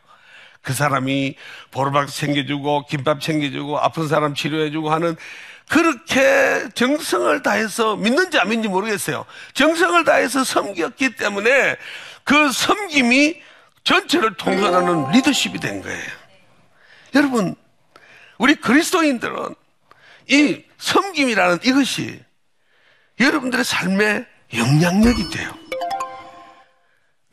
그 0.62 0.72
사람이 0.72 1.36
보르박 1.70 2.08
챙겨주고 2.08 2.86
김밥 2.86 3.20
챙겨주고 3.20 3.78
아픈 3.78 4.08
사람 4.08 4.34
치료해주고 4.34 4.90
하는 4.90 5.16
그렇게 5.68 6.68
정성을 6.74 7.42
다해서 7.42 7.96
믿는지 7.96 8.38
안 8.38 8.48
믿는지 8.48 8.68
모르겠어요. 8.68 9.26
정성을 9.54 10.04
다해서 10.04 10.44
섬겼기 10.44 11.16
때문에 11.16 11.76
그 12.24 12.50
섬김이 12.52 13.40
전체를 13.84 14.34
통솔하는 14.34 15.10
리더십이 15.12 15.58
된 15.60 15.82
거예요. 15.82 16.02
여러분, 17.14 17.54
우리 18.38 18.56
그리스도인들은 18.56 19.54
이 20.28 20.62
섬김이라는 20.78 21.60
이것이 21.64 22.20
여러분들의 23.20 23.64
삶에 23.64 24.26
영향력이 24.54 25.30
돼요. 25.30 25.52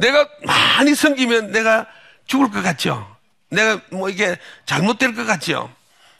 내가 0.04 0.28
많이 0.44 0.94
섬기면 0.96 1.54
내가 1.54 1.88
죽을 2.26 2.52
것 2.52 2.62
같죠? 2.62 3.16
내가 3.50 3.80
뭐 3.90 4.10
이게 4.10 4.38
잘못될 4.66 5.16
것 5.16 5.26
같죠? 5.26 5.74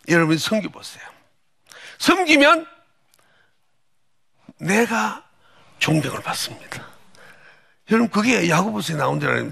여러분이 0.08 0.38
섬겨보세요. 0.38 1.04
섬기면 1.98 2.66
내가 4.60 5.24
존경을 5.80 6.22
받습니다. 6.22 6.88
여러분, 7.92 8.10
그게 8.10 8.50
야구보스에 8.50 8.96
나온 8.96 9.20
대로 9.20 9.52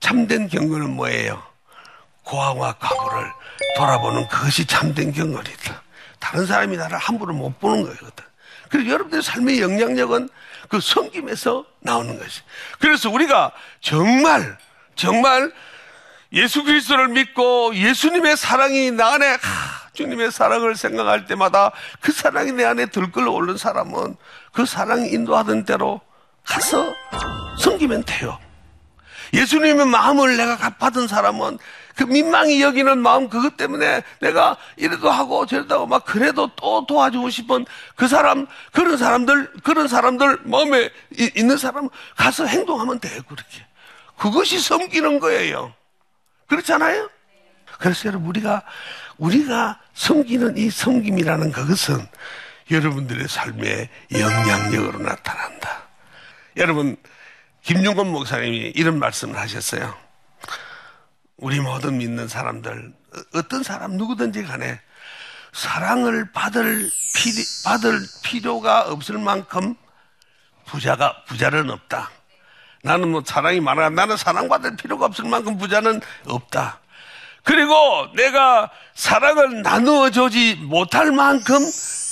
참된 0.00 0.48
경건은 0.48 0.90
뭐예요? 0.90 1.40
고아와 2.24 2.72
과부를 2.72 3.32
돌아보는 3.76 4.26
그것이 4.26 4.66
참된 4.66 5.12
경건이다. 5.12 5.82
다른 6.18 6.46
사람이 6.46 6.76
나를 6.76 6.98
함부로 6.98 7.32
못 7.32 7.60
보는 7.60 7.84
거거든. 7.84 8.24
그래서 8.68 8.90
여러분들의 8.90 9.22
삶의 9.22 9.60
영향력은 9.60 10.28
그 10.72 10.80
섬김에서 10.80 11.66
나오는 11.80 12.18
것이. 12.18 12.40
그래서 12.78 13.10
우리가 13.10 13.52
정말, 13.82 14.56
정말 14.94 15.52
예수 16.32 16.64
그리스도를 16.64 17.08
믿고 17.08 17.74
예수님의 17.74 18.38
사랑이 18.38 18.90
나 18.90 19.12
안에 19.12 19.32
하, 19.32 19.38
주님의 19.92 20.32
사랑을 20.32 20.74
생각할 20.74 21.26
때마다 21.26 21.72
그 22.00 22.10
사랑이 22.10 22.52
내 22.52 22.64
안에 22.64 22.86
들끓어 22.86 23.32
오른 23.32 23.58
사람은 23.58 24.16
그 24.52 24.64
사랑이 24.64 25.10
인도하던 25.10 25.66
대로 25.66 26.00
가서 26.42 26.94
섬기면 27.58 28.04
돼요. 28.04 28.38
예수님의 29.34 29.84
마음을 29.84 30.38
내가 30.38 30.56
받은 30.56 31.06
사람은 31.06 31.58
그 31.96 32.04
민망히 32.04 32.62
여기는 32.62 32.98
마음 32.98 33.28
그것 33.28 33.56
때문에 33.56 34.02
내가 34.20 34.56
이래도 34.76 35.10
하고 35.10 35.46
저래도 35.46 35.74
하고 35.74 35.86
막 35.86 36.04
그래도 36.04 36.48
또 36.56 36.86
도와주고 36.86 37.30
싶은 37.30 37.66
그 37.96 38.08
사람 38.08 38.46
그런 38.72 38.96
사람들 38.96 39.52
그런 39.62 39.88
사람들 39.88 40.40
마음에 40.44 40.90
있는 41.36 41.56
사람 41.56 41.88
가서 42.16 42.46
행동하면 42.46 43.00
돼요 43.00 43.20
그렇게 43.28 43.66
그것이 44.16 44.60
섬기는 44.60 45.20
거예요. 45.20 45.74
그렇잖아요? 46.46 47.10
그래서 47.78 48.08
여러분 48.08 48.28
우리가 48.28 48.62
우리가 49.18 49.80
섬기는 49.94 50.56
이 50.56 50.70
섬김이라는 50.70 51.52
그것은 51.52 52.06
여러분들의 52.70 53.28
삶의 53.28 53.88
영향력으로 54.12 54.98
나타난다. 55.00 55.82
여러분 56.56 56.96
김중건 57.62 58.10
목사님이 58.10 58.72
이런 58.74 58.98
말씀을 58.98 59.36
하셨어요. 59.36 60.01
우리 61.42 61.58
모든 61.58 61.98
믿는 61.98 62.28
사람들 62.28 62.92
어떤 63.34 63.64
사람 63.64 63.96
누구든지 63.96 64.44
간에 64.44 64.80
사랑을 65.52 66.30
받을 66.30 66.88
필요, 67.16 67.42
받을 67.64 68.00
필요가 68.22 68.82
없을 68.82 69.18
만큼 69.18 69.74
부자가 70.66 71.24
부자는 71.26 71.68
없다. 71.68 72.10
나는 72.84 73.10
뭐 73.10 73.24
사랑이 73.26 73.60
많아. 73.60 73.90
나는 73.90 74.16
사랑받을 74.16 74.76
필요가 74.76 75.06
없을 75.06 75.24
만큼 75.24 75.58
부자는 75.58 76.00
없다. 76.26 76.78
그리고 77.42 77.74
내가 78.14 78.70
사랑을 78.94 79.62
나누어 79.62 80.10
주지 80.10 80.54
못할 80.54 81.10
만큼 81.10 81.58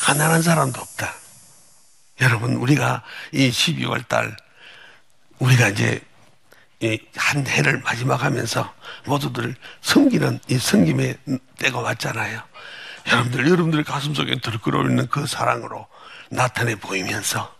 가난한 0.00 0.42
사람도 0.42 0.80
없다. 0.80 1.14
여러분, 2.20 2.56
우리가 2.56 3.04
이 3.32 3.48
12월 3.48 4.06
달, 4.08 4.36
우리가 5.38 5.68
이제 5.68 6.02
한 7.16 7.46
해를 7.46 7.80
마지막 7.80 8.22
하면서 8.22 8.72
모두들 9.04 9.54
섬기는 9.82 10.40
이 10.48 10.58
섬김의 10.58 11.16
때가 11.58 11.80
왔잖아요. 11.80 12.42
여러분들, 13.06 13.46
여러분들 13.48 13.84
가슴 13.84 14.14
속에 14.14 14.40
들끓어있는 14.40 15.08
그 15.08 15.26
사랑으로 15.26 15.86
나타내 16.30 16.74
보이면서, 16.76 17.54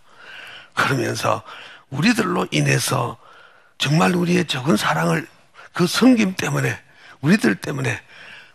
그러면서 0.73 1.43
우리들로 1.89 2.47
인해서 2.51 3.17
정말 3.77 4.15
우리의 4.15 4.45
적은 4.45 4.77
사랑을 4.77 5.27
그 5.73 5.87
섬김 5.87 6.35
때문에 6.35 6.79
우리들 7.21 7.55
때문에 7.55 8.01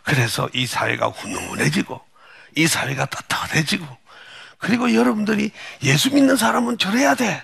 그래서 0.02 0.48
이 0.52 0.66
사회가 0.66 1.08
훈훈해지고 1.08 2.00
이 2.56 2.66
사회가 2.66 3.06
따뜻해지고 3.06 3.86
그리고 4.58 4.94
여러분들이 4.94 5.50
예수 5.82 6.12
믿는 6.14 6.36
사람은 6.36 6.78
저래야 6.78 7.14
돼. 7.14 7.42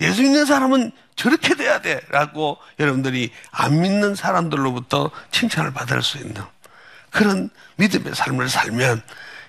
예수 0.00 0.22
믿는 0.22 0.46
사람은 0.46 0.90
저렇게 1.16 1.54
돼야 1.54 1.80
돼. 1.80 2.00
라고 2.10 2.58
여러분들이 2.78 3.32
안 3.50 3.80
믿는 3.80 4.14
사람들로부터 4.14 5.10
칭찬을 5.30 5.72
받을 5.72 6.02
수 6.02 6.18
있는 6.18 6.42
그런 7.10 7.50
믿음의 7.76 8.14
삶을 8.14 8.48
살면 8.48 9.02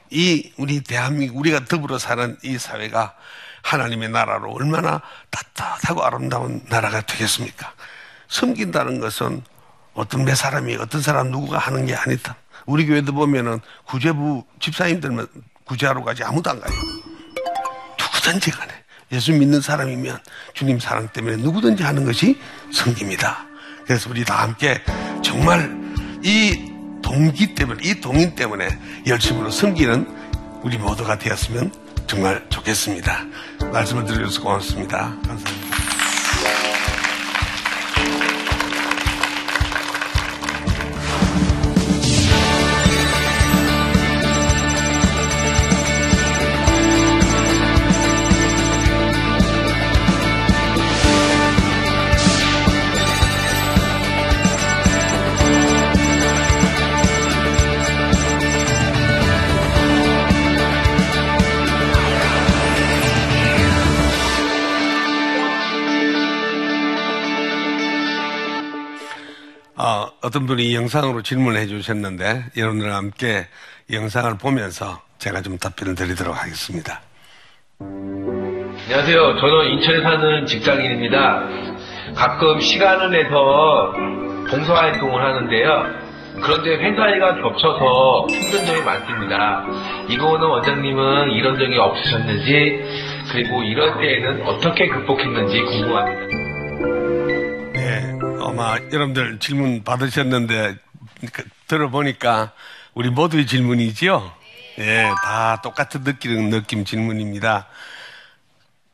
이 0.09 0.51
우리 0.57 0.81
대한민국, 0.81 1.37
우리가 1.37 1.65
더불어 1.65 1.97
사는 1.97 2.37
이 2.43 2.57
사회가 2.57 3.15
하나님의 3.63 4.09
나라로 4.09 4.51
얼마나 4.51 5.01
따뜻하고 5.29 6.03
아름다운 6.03 6.61
나라가 6.69 7.01
되겠습니까? 7.01 7.73
섬긴다는 8.27 8.99
것은 8.99 9.41
어떤 9.93 10.25
몇 10.25 10.35
사람이 10.35 10.75
어떤 10.75 11.01
사람 11.01 11.31
누구가 11.31 11.57
하는 11.57 11.85
게 11.85 11.95
아니다. 11.95 12.35
우리 12.65 12.85
교회도 12.85 13.13
보면은 13.13 13.59
구제부 13.85 14.45
집사님들만 14.59 15.27
구제하러 15.65 16.03
가지 16.03 16.23
아무도 16.23 16.49
안 16.49 16.59
가요. 16.59 16.73
누구든지 17.99 18.51
간에 18.51 18.82
예수 19.13 19.31
믿는 19.31 19.61
사람이면 19.61 20.19
주님 20.53 20.79
사랑 20.79 21.07
때문에 21.09 21.37
누구든지 21.37 21.83
하는 21.83 22.03
것이 22.03 22.39
성깁니다. 22.71 23.45
그래서 23.85 24.09
우리 24.09 24.25
다 24.25 24.41
함께 24.41 24.81
정말 25.21 25.71
이 26.23 26.71
동기 27.01 27.53
때문에 27.53 27.81
이 27.83 28.01
동인 28.01 28.35
때문에 28.35 28.67
열심으로 29.05 29.51
섬기는 29.51 30.07
우리 30.63 30.77
모두가 30.77 31.17
되었으면 31.19 31.71
정말 32.07 32.45
좋겠습니다. 32.49 33.25
말씀을 33.71 34.05
드려서 34.05 34.41
고맙습니다. 34.41 35.15
감사합니다. 35.25 35.62
어, 70.23 70.27
어떤 70.27 70.45
분이 70.45 70.73
영상으로 70.73 71.21
질문을 71.21 71.59
해 71.59 71.67
주셨는데 71.67 72.45
여러분들과 72.57 72.95
함께 72.95 73.47
영상을 73.91 74.37
보면서 74.37 75.01
제가 75.19 75.41
좀 75.41 75.57
답변을 75.57 75.95
드리도록 75.95 76.35
하겠습니다. 76.35 77.01
안녕하세요. 77.79 79.39
저는 79.39 79.71
인천에 79.73 80.01
사는 80.01 80.45
직장인입니다. 80.45 81.43
가끔 82.15 82.59
시간을 82.59 83.11
내서 83.11 83.93
봉사활동을 84.49 85.21
하는데요. 85.21 86.03
그런데 86.41 86.75
회사일과 86.77 87.41
겹쳐서 87.41 88.27
힘든 88.29 88.65
점이 88.65 88.81
많습니다. 88.83 89.65
이거는 90.09 90.47
원장님은 90.47 91.31
이런 91.31 91.59
적이 91.59 91.77
없으셨는지 91.77 92.83
그리고 93.31 93.63
이런 93.63 93.99
때에는 93.99 94.47
어떻게 94.47 94.87
극복했는지 94.87 95.61
궁금합니다. 95.61 97.42
네, 98.43 98.49
아마 98.49 98.77
여러분들 98.91 99.39
질문 99.39 99.83
받으셨는데 99.83 100.75
그, 101.31 101.43
들어보니까 101.67 102.51
우리 102.93 103.09
모두의 103.09 103.47
질문이지요. 103.47 104.31
예, 104.79 105.09
다 105.23 105.61
똑같은 105.61 106.01
느끼는 106.03 106.49
느낌 106.49 106.83
질문입니다. 106.83 107.67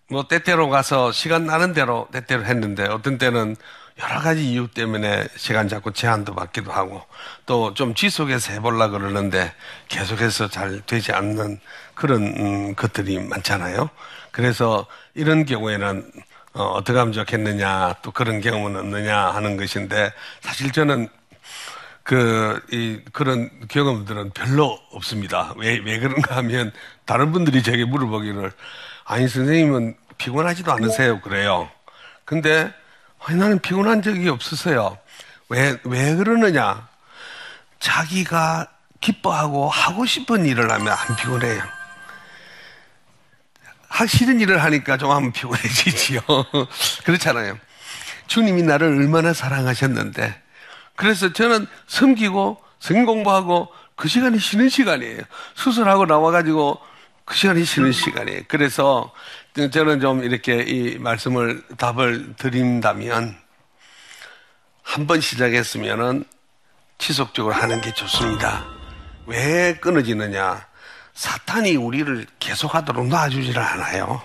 뭐 0.10 0.28
때때로 0.28 0.70
가서 0.70 1.12
시간 1.12 1.46
나는 1.46 1.74
대로 1.74 2.08
때때로 2.12 2.46
했는데 2.46 2.84
어떤 2.84 3.18
때는 3.18 3.56
여러 4.02 4.20
가지 4.22 4.50
이유 4.50 4.68
때문에 4.68 5.28
시간 5.36 5.68
잡고 5.68 5.92
제한도 5.92 6.34
받기도 6.34 6.72
하고 6.72 7.04
또 7.46 7.74
좀 7.76 7.94
지속해서 7.94 8.54
해보려 8.54 8.90
그러는데 8.90 9.54
계속해서 9.90 10.48
잘 10.50 10.82
되지 10.86 11.12
않는 11.12 11.60
그런 11.96 12.24
음, 12.24 12.76
것들이 12.76 13.20
많잖아요. 13.20 13.90
그래서 14.32 14.86
이런 15.16 15.46
경우에는 15.46 16.12
어, 16.54 16.64
어떻게 16.64 16.98
하면 16.98 17.14
좋겠느냐 17.14 17.96
또 18.02 18.12
그런 18.12 18.42
경험은 18.42 18.80
없느냐 18.80 19.18
하는 19.18 19.58
것인데 19.58 20.12
사실 20.42 20.72
저는 20.72 21.10
그, 22.04 22.60
이, 22.72 23.00
그런 23.14 23.52
경험들은 23.68 24.32
별로 24.32 24.80
없습니다. 24.92 25.54
왜, 25.58 25.78
왜 25.78 26.00
그런가 26.00 26.38
하면 26.38 26.72
다른 27.06 27.32
분들이 27.32 27.62
제게 27.62 27.86
물어보기를 27.86 28.52
아니, 29.06 29.28
선생님은 29.28 29.96
피곤하지도 30.18 30.72
않으세요? 30.72 31.22
그래요. 31.22 31.70
근데 32.26 32.74
아니, 33.20 33.38
나는 33.38 33.60
피곤한 33.60 34.02
적이 34.02 34.30
없으세요. 34.30 34.98
왜, 35.50 35.78
왜 35.84 36.16
그러느냐? 36.16 36.88
자기가 37.80 38.68
기뻐하고 39.02 39.70
하고 39.70 40.06
싶은 40.06 40.46
일을 40.46 40.72
하면 40.72 40.88
안 40.94 41.16
피곤해요. 41.16 41.79
하기 43.90 44.18
싫은 44.18 44.40
일을 44.42 44.64
하니까 44.64 44.98
좀 44.98 45.12
하면 45.12 45.32
피곤해지지요. 45.32 46.22
그렇잖아요. 47.06 47.58
주님이 48.28 48.64
나를 48.64 48.88
얼마나 48.88 49.34
사랑하셨는데. 49.34 50.42
그래서 50.96 51.34
저는 51.34 51.68
섬기고 51.88 52.62
성경 52.80 53.06
공부하고 53.06 53.70
그 53.96 54.08
시간이 54.08 54.40
쉬는 54.40 54.70
시간이에요. 54.70 55.22
수술하고 55.56 56.06
나와가지고 56.06 56.80
그 57.26 57.36
시간이 57.36 57.66
쉬는 57.66 57.92
시간이에요. 57.92 58.42
그래서 58.48 59.12
저는 59.72 60.00
좀 60.00 60.24
이렇게 60.24 60.62
이 60.64 60.98
말씀을 60.98 61.64
답을 61.78 62.36
드린다면 62.38 63.38
한 64.84 65.06
번 65.08 65.22
시작했으면은 65.22 66.24
지속적으로 66.98 67.54
하는 67.54 67.80
게 67.82 67.94
좋습니다. 67.94 68.66
왜 69.28 69.76
끊어지느냐? 69.80 70.66
사탄이 71.20 71.76
우리를 71.76 72.26
계속하도록 72.40 73.08
놔주지를 73.10 73.62
않아요. 73.62 74.22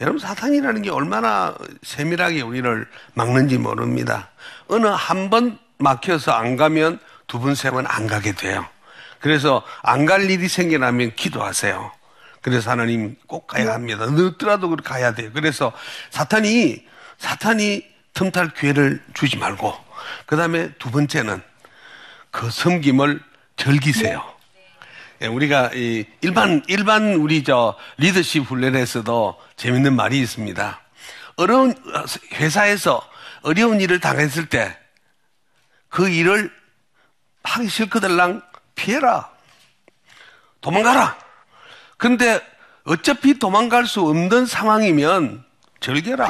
여러분 0.00 0.18
사탄이라는 0.18 0.80
게 0.80 0.88
얼마나 0.90 1.54
세밀하게 1.82 2.40
우리를 2.40 2.88
막는지 3.12 3.58
모릅니다. 3.58 4.30
어느 4.68 4.86
한 4.86 5.28
번 5.28 5.58
막혀서 5.78 6.32
안 6.32 6.56
가면 6.56 7.00
두 7.26 7.38
번, 7.38 7.54
세 7.54 7.70
번 7.70 7.84
안 7.86 8.06
가게 8.06 8.32
돼요. 8.32 8.66
그래서 9.20 9.62
안 9.82 10.06
갈 10.06 10.30
일이 10.30 10.48
생겨나면 10.48 11.16
기도하세요. 11.16 11.92
그래서 12.40 12.70
하나님 12.70 13.16
꼭 13.26 13.46
가야 13.46 13.74
합니다. 13.74 14.06
늦더라도 14.08 14.74
가야 14.76 15.12
돼요. 15.12 15.30
그래서 15.34 15.70
사탄이 16.08 16.82
사탄이 17.18 17.84
틈탈 18.14 18.54
기회를 18.54 19.02
주지 19.12 19.36
말고 19.36 19.74
그 20.24 20.38
다음에 20.38 20.70
두 20.78 20.90
번째는 20.90 21.42
그 22.30 22.50
섬김을 22.50 23.20
즐기세요. 23.58 24.35
예, 25.22 25.26
우리가 25.26 25.70
이 25.74 26.04
일반 26.20 26.62
일반 26.68 27.14
우리 27.14 27.42
저 27.44 27.76
리더십 27.98 28.44
훈련에서도 28.44 29.36
재밌는 29.56 29.94
말이 29.94 30.20
있습니다. 30.20 30.80
어려운 31.36 31.74
회사에서 32.34 33.00
어려운 33.42 33.80
일을 33.80 34.00
당했을 34.00 34.46
때 34.46 34.76
그 35.96 36.10
일을 36.10 36.52
하기 37.42 37.68
싫거들랑 37.70 38.42
피해라. 38.74 39.30
도망가라. 40.60 41.16
근데 41.96 42.38
어차피 42.84 43.38
도망갈 43.38 43.86
수 43.86 44.02
없는 44.02 44.44
상황이면 44.44 45.42
즐겨라. 45.80 46.28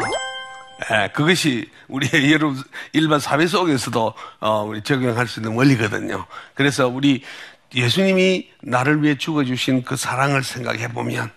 예, 0.92 1.08
그것이 1.12 1.68
우리의 1.88 2.30
여러분 2.32 2.62
일반 2.92 3.18
사회 3.18 3.46
속에서도 3.48 4.14
어, 4.38 4.62
우리 4.62 4.82
적용할 4.82 5.26
수 5.26 5.40
있는 5.40 5.56
원리거든요. 5.56 6.26
그래서 6.54 6.86
우리 6.86 7.24
예수님이 7.74 8.50
나를 8.62 9.02
위해 9.02 9.16
죽어주신 9.18 9.84
그 9.84 9.96
사랑을 9.96 10.42
생각해 10.42 10.88
보면 10.88 11.30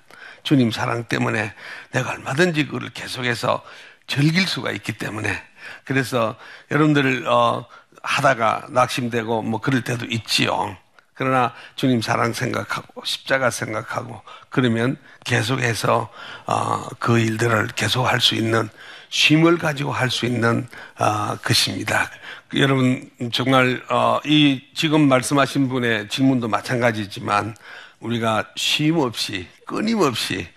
주님 0.44 0.72
사랑 0.72 1.06
때문에 1.06 1.54
내가 1.92 2.12
얼마든지 2.12 2.66
그걸 2.68 2.90
계속해서 2.90 3.64
즐길 4.08 4.48
수가 4.48 4.72
있기 4.72 4.94
때문에 4.94 5.42
그래서 5.86 6.36
여러분들 6.72 7.28
어, 7.28 7.66
하다가 8.02 8.68
낙심되고 8.70 9.42
뭐 9.44 9.60
그럴 9.60 9.84
때도 9.84 10.06
있지요. 10.06 10.76
그러나 11.14 11.54
주님 11.76 12.02
사랑 12.02 12.32
생각하고 12.32 13.04
십자가 13.04 13.50
생각하고 13.50 14.22
그러면 14.50 14.98
계속해서 15.26 16.10
어, 16.46 16.88
그 17.00 17.20
일들을 17.20 17.68
계속 17.76 18.06
할 18.06 18.22
수 18.22 18.36
있는 18.36 18.70
쉼을 19.10 19.58
가지고 19.58 19.92
할 19.92 20.10
수 20.10 20.26
있는 20.26 20.68
어, 20.98 21.38
것입니다. 21.44 22.10
여러분 22.56 23.10
정말 23.32 23.82
어, 23.90 24.20
이 24.26 24.62
지금 24.74 25.08
말씀하신 25.08 25.70
분의 25.70 26.10
질문도 26.10 26.48
마찬가지지만 26.48 27.56
우리가 28.00 28.46
쉼 28.56 28.98
없이 28.98 29.48
끊임없이 29.66 30.48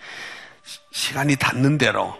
시간이 0.91 1.35
닿는 1.35 1.77
대로 1.77 2.15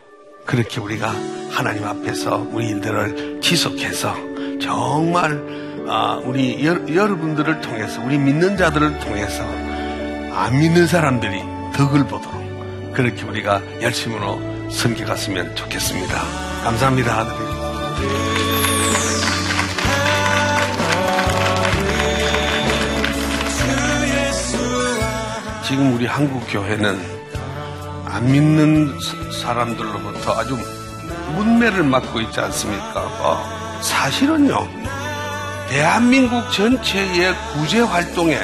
그렇게 0.46 0.80
우리가 0.80 1.10
하나님 1.52 1.86
앞에서 1.86 2.38
우리 2.52 2.68
일들을 2.70 3.40
지속해서 3.42 4.16
정말 4.62 5.42
아, 5.88 6.22
우리 6.24 6.66
여, 6.66 6.72
여러분들을 6.88 7.62
통해서 7.62 8.02
우리 8.02 8.18
믿는 8.18 8.58
자들을 8.58 9.00
통해서 9.00 9.44
안 10.36 10.58
믿는 10.58 10.88
사람들이 10.88 11.42
덕을 11.76 12.08
보도록 12.08 12.94
그렇게 12.94 13.24
우리가 13.24 13.62
열심으로 13.82 14.53
섬겨갔으면 14.74 15.56
좋겠습니다. 15.56 16.22
감사합니다. 16.64 17.20
아들이. 17.20 17.54
지금 25.66 25.96
우리 25.96 26.06
한국 26.06 26.46
교회는 26.50 27.00
안 28.06 28.32
믿는 28.32 28.94
사람들로부터 29.42 30.34
아주 30.34 30.58
문매를 31.36 31.84
맞고 31.84 32.20
있지 32.22 32.40
않습니까? 32.42 33.02
어, 33.20 33.80
사실은요, 33.82 34.68
대한민국 35.70 36.52
전체의 36.52 37.34
구제 37.54 37.80
활동에 37.80 38.38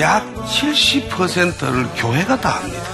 약 0.00 0.24
70%를 0.46 1.86
교회가 1.96 2.40
다 2.40 2.50
합니다. 2.60 2.87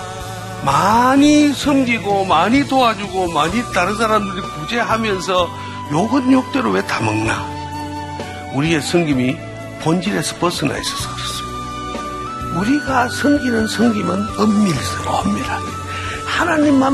많이 0.64 1.52
섬기고, 1.52 2.24
많이 2.24 2.66
도와주고, 2.66 3.32
많이 3.32 3.62
다른 3.72 3.96
사람들이 3.96 4.40
구제하면서 4.40 5.50
욕은 5.92 6.32
욕대로 6.32 6.70
왜 6.70 6.82
다 6.86 7.00
먹나? 7.02 7.44
우리의 8.54 8.80
섬김이 8.80 9.36
본질에서 9.82 10.36
벗어나 10.36 10.76
있어서 10.78 11.08
그렇습니다. 11.14 12.60
우리가 12.60 13.08
섬기는 13.08 13.66
섬김은 13.66 14.38
엄밀스러 14.38 15.10
엄밀하게 15.10 15.64
하나님만 16.26 16.93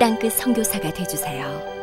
땅끝 0.00 0.32
선교사가 0.32 0.90
되주세요. 0.94 1.79